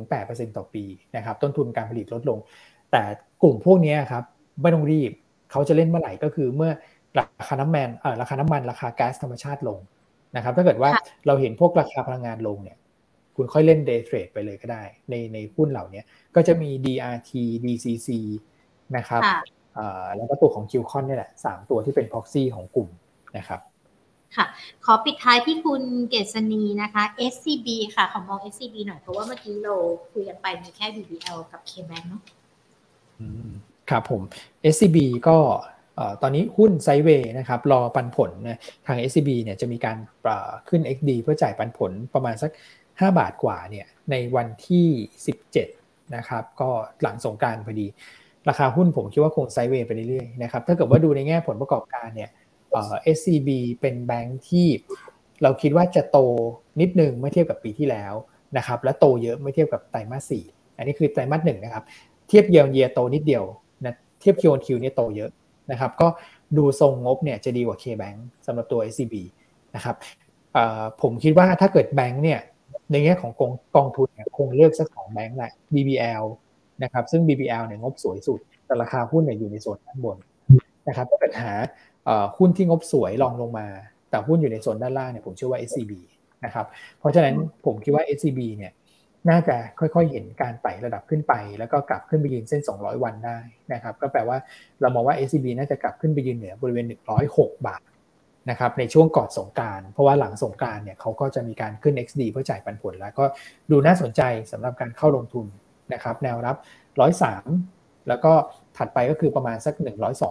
[0.00, 0.84] 6-8%ต่อปี
[1.16, 2.38] นะครับต้นทุนการผลิตลดลง
[2.92, 3.02] แต่
[3.42, 4.24] กลุ่มพวกนี้ครับ
[4.60, 5.12] ไม่ต้องรีบ
[5.50, 6.72] เขาจะเล่นเมื่อไหร่ก็คือเมื่อ
[7.18, 9.78] ราคาน้ำมันเอ่อราคาน้ำมันราคาแก๊สธรรมชาติลง
[10.36, 10.90] นะครับถ้าเกิดว่า
[11.26, 12.76] เราเห็นพวกราคาพลังงานลงเนี่ย
[13.36, 16.02] คุณค่อยเล่นเดย์เทรดไปเลยก็ได้ ในในหุ้นเหล่านี้
[16.34, 17.30] ก็จะมี DRT
[17.64, 18.08] DCC
[18.96, 19.22] นะครับ
[20.16, 22.88] แล้วก็ตัวของ q c o n นี่แหละสามตัวที่เป็น proxy ของกลุ่ม
[23.38, 23.60] นะครับ
[24.36, 24.46] ค่ะ
[24.84, 27.02] ขอปิดท้ายที่คุณเกษณีนะคะ
[27.32, 29.74] SCB ค่ะ ขอมอง SCB หน่อยเพราะว่าเมื่อกี้เรา
[30.12, 32.22] คุยกันไปมีแค่ BBL กับ KBank เนาะ
[33.90, 34.22] ครับผม
[34.72, 35.38] SCB ก็
[36.22, 39.96] ตอนนี้หุ้นไซเวย์นะครับรอปันผลนะทาง SCB เนี่ยจะมีการ
[40.68, 42.50] ขึ้น XD เพื่อจ่ายปันผลประมาณสัก
[42.82, 44.86] 5 บาทกว่าเนี่ยในวันที่
[45.50, 46.70] 17 นะครับ ก็
[47.02, 47.86] หลังสงการพอดี
[48.48, 52.30] ราคาหุ้นผมคิดว่าคงไซเวย์ไปเรื่อยๆนะครับถ้าเกิดว่าดูในแง่ผลประกอบการเนี่ย
[52.70, 53.48] เอ่อ SCB
[53.80, 54.66] เป็นแบงค์ที่
[55.42, 56.18] เราคิดว่าจะโต
[56.80, 58.14] นิดนึงเมื่อเทียบกับปีที่แล้ว
[58.56, 60.44] นะครับและโตเยอะเมื่อเทียบกับไตรมาสสี่
[60.76, 61.84] อันนี้คือไตรมาสหนึ่งนะครับ
[62.28, 63.44] เทียบ year year โตนิดเดียว
[63.84, 65.30] นะเทียบ Q Q เนี่ยโตเยอะ
[65.70, 66.08] นะครับก็
[66.56, 69.14] ดูทรงงบเนี่ยจะดีกว่า K-Bank สำหรับตัว SCB
[69.74, 69.96] นะครับ
[71.02, 72.40] ผมคิดว่าถ้าเกิดแบงค์เนี่ย
[72.92, 76.24] ในแง่ของกองกองทุนเนี่ยคงเลือกสักสองแบงค์แหละ BBL
[76.82, 80.16] นะครับซึ่ง BBL เนี่ยงบสวยสุด แต่ราคาหุ้นเนี่ยอยู่ในโซนด้านบน
[80.88, 81.52] นะครับถ้าเกิดหา
[82.38, 83.66] หุ้นที่งบสวยลองลงมา
[84.10, 85.92] แต่หุ้นอยู่ในโซนด้านล่างเนี่ยผมเชื่อว่า SCB
[86.44, 86.66] นะครับ
[86.98, 87.34] เพราะฉะนั้น
[87.66, 88.72] ผมคิดว่า SCB เนี่ย
[89.30, 93.38] น่าจะค่อยๆ เห็นการไต่ระดับขึ้นไป แล้วก็กลับขึ้นไปยืนเส้น 200 วันได้
[93.72, 94.36] นะครับก็แปลว่า
[94.80, 96.86] เรามองว่า SCB น่าจะกลับขึ้นไปยืนเหนือบริเวณ
[97.26, 97.82] 106 บาท
[98.50, 103.24] นะครับในช่วงก่อนสงการเพราะว่าหลังสงการเนี่ยเขาก็จะมีการขึ้น XD เพื่อจ่ายปันผลแล้วก็
[103.70, 105.46] ดูน่าสนใจสำหรับการเข้าลงทุน
[105.92, 106.56] นะครับแนวรับ
[107.20, 108.32] 103 แล้วก็
[108.76, 109.74] ถัดไปก็คือประมาณสัก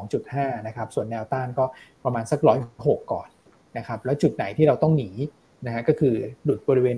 [0.05, 1.65] 102.5 นะครับ ส่วนแนวต้านก็
[2.05, 2.39] ประมาณสัก
[2.75, 3.27] 106 ก่อน
[3.77, 5.09] นะครับ แล้วจุดไหนที่เราต้องหนี
[5.65, 6.13] นะฮะก็คือ
[6.43, 6.95] หลุดบริเวณ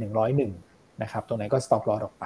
[0.49, 2.25] 101 นะครับ ตรงไหนก็ stop loss ออกไป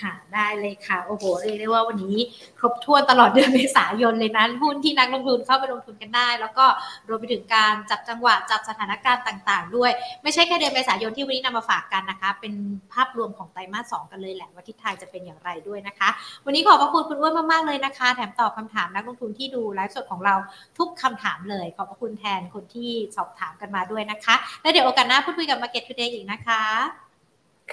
[0.00, 2.16] ค่ะได้เลยค่ะ โอ้โหเรียกได้ว่าวันนี้
[2.58, 6.64] ครบถ้วนตลอดเดือนเมษายนเลยนะหุ้นที่นักลงทุนเข้าไปลงทุนกันได้ แล้วก็
[7.08, 9.90] รวมไปถึงการจับจังหวะจับสถานการณ์ต่าง ๆ ด้วย
[10.22, 12.54] ไม่ใช่แค่เดือนเมษายนที่วันนี้นำมาฝากกันนะคะ เป็น
[12.92, 16.08] ภาพรวมของไตรมาสสกันเลยแหละว่าทิศทางจะเป็นอย่างไรด้วยนะคะ
[16.44, 20.34] วันนี้ขอบพระคุณคุณอ้วนมากๆเลยนะคะ แถมตอบคาถามนักลงทุนที่ดูไลฟ์สดของเรา
[20.78, 27.05] ทุกคำถามเลย ขอบพระคุณแทนคนที่สอบถามกันมาด้วยนะคะ แล้วเดี๋ยวโอกาสหน้าพูดคุยกับ Market Today อีกนะคะ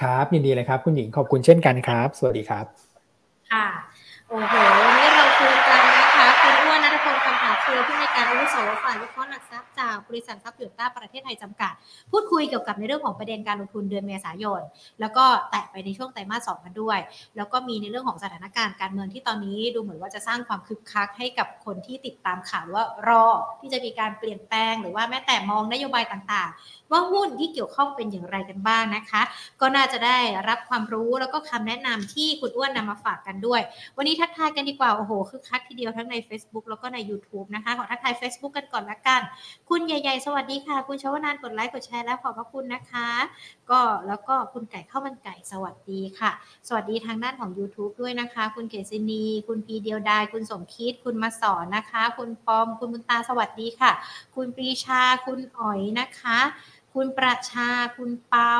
[0.01, 2.65] ครับยินดีเลยครับ คุณหญิงขอบคุณเช่นกันครับ สวัสดีครับ
[3.51, 3.65] ค่ะ
[4.27, 4.53] โอ้โห
[4.85, 5.92] วันนี้เราคุยกัน
[7.73, 11.73] คำผาคือผู้ในการอาวุโสฝ่ายวิเคราะห์หลักทรัพย์จากบริษัททรัพย์หยดต้าประเทศไทยจำกัด
[12.11, 14.61] พูดคุยเกี่ยวกับในเรื่องของประเด็นการลงทุนเดือนเมษายน
[14.99, 16.99] แล้วก็แตะไปในช่วงไตรมาสสองกันด้วย
[17.37, 23.25] แล้วก็มีในเรื่องของสถานการณ์การเมืองที่ตอนนี้ดูเหมือนว่าจะสร้างความคึกคักให้กับคนที่ติดตามข่าวว่ารอ
[23.59, 29.21] ที่จะมีการเปลี่ยนแปลง หรือว่าแม้แต่มองนโยบายต่างๆ ว่าหุ้นที่เกี่ยวข้องเป็นอย่างไรกันบ้างนะคะ
[29.61, 30.17] ก็น่าจะได้
[30.49, 33.61] รับความรู้แล้วก็คำแนะนำที่คุณอ้วนนำมาฝากกันด้วย
[33.97, 39.21] วันนี้ทักทายกันดีกว่าโอ้โหคือคัดทีเดียวทั้งใน Facebook แล้วก็ใน YouTube นะคะขอทักทาย Facebook กันก่อนละกัน
[39.69, 43.09] คุณใหญ่ๆ สวัสดีค่ะ คุณชวนานกดไลค์กดแชร์แล้วขอบพระคุณนะคะ
[43.69, 46.31] ก็แล้วก็คุณไก่ข้าวมันไก่สวัสดีค่ะ
[46.67, 53.91] สวัสดีทางด้านของ YouTube ด้วยนะคะ คุณเกษินี คุณพีเดียวดายคุณสมคิด คุณมาสอนนะคะ คุณปอม คุณบุญตาสวัสดีค่ะ
[54.35, 56.39] คุณปรีชาคุณอ๋อยนะคะ
[56.93, 58.55] คุณประชาคุณเปา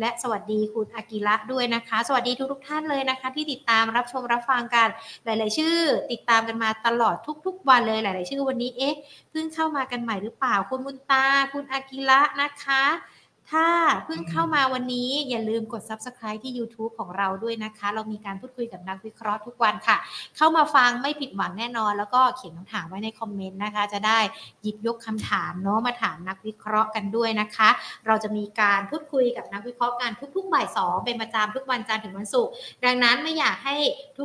[0.00, 4.88] และสวัสดีคุณอากิระด้วยนะคะ สวัสดีทุกทุกท่านเลยนะคะ ที่ติดตามรับชมรับฟังกัน
[5.24, 5.76] หลาย ๆ ชื่อ
[6.12, 7.14] ติดตามกันมาตลอด
[7.46, 8.96] ทุก ๆ วันเลยหลาย ๆ ชื่อวันนี้เอ๊ะ
[9.30, 12.82] เพิ่งเข้ามากันใหม่หรือเปล่าคุณมุนตา คุณอากิระนะคะ
[13.50, 13.66] ถ้า
[14.04, 19.96] เพิ่งเข้ามาวันนี้อย่าลืมกด subscribe ที่ YouTube ของเราด้วยนะคะ เรามีการพูดคุยกับนักวิเคราะห์ทุกวันค่ะ
[20.36, 24.18] เข้ามาฟังไม่ผิดหวังแน่นอน แล้วก็เขียนคำถามไว้ในคอมเมนต์นะคะ จะได้
[24.62, 27.68] หยิบยกคำถามเนาะมาถามนักวิเคราะห์กันด้วยนะคะ
[28.06, 32.52] เราจะมีการพูดคุยกับนักวิเคราะห์กันทุกๆบ่ายสองเป็นประจำทุกวันจันทร์ถึงวันศุกร์
[32.84, 33.76] ดังนั้นไม่อยากให้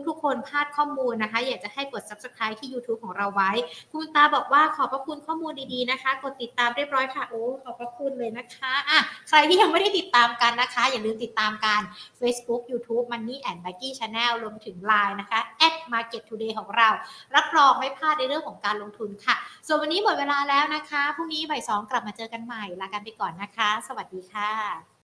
[0.07, 3.51] ทุกๆ คนพลาดข้อมูลนะคะ อยากจะให้กด subscribe ที่ YouTube ของเราไว้
[3.91, 8.99] คุณตาบอกว่าขอบพระคุณข้อมูลดีๆนะคะ กดติดตามเรียบร้อยค่ะโอ้ขอบพระคุณเลยนะคะอะ
[9.30, 11.82] ใครที่ยังไม่ได้ติดตามกันนะคะ อย่าลืมติดตามกัน
[12.20, 16.89] Facebook YouTube Money and Banking Channel รวมถึง Line นะคะ at Market Today ของเรา
[17.36, 19.36] รับรองไม่พลาดในเรื่องของการลงทุนค่ะ
[19.68, 24.88] ส่วนวันนี้หมดเวลาแล้วนะคะพรุ่งนี้บ่ายสองกลับมาเจอกันใหม่ลากันไปก่อนนะคะ สวัสดีค่ะ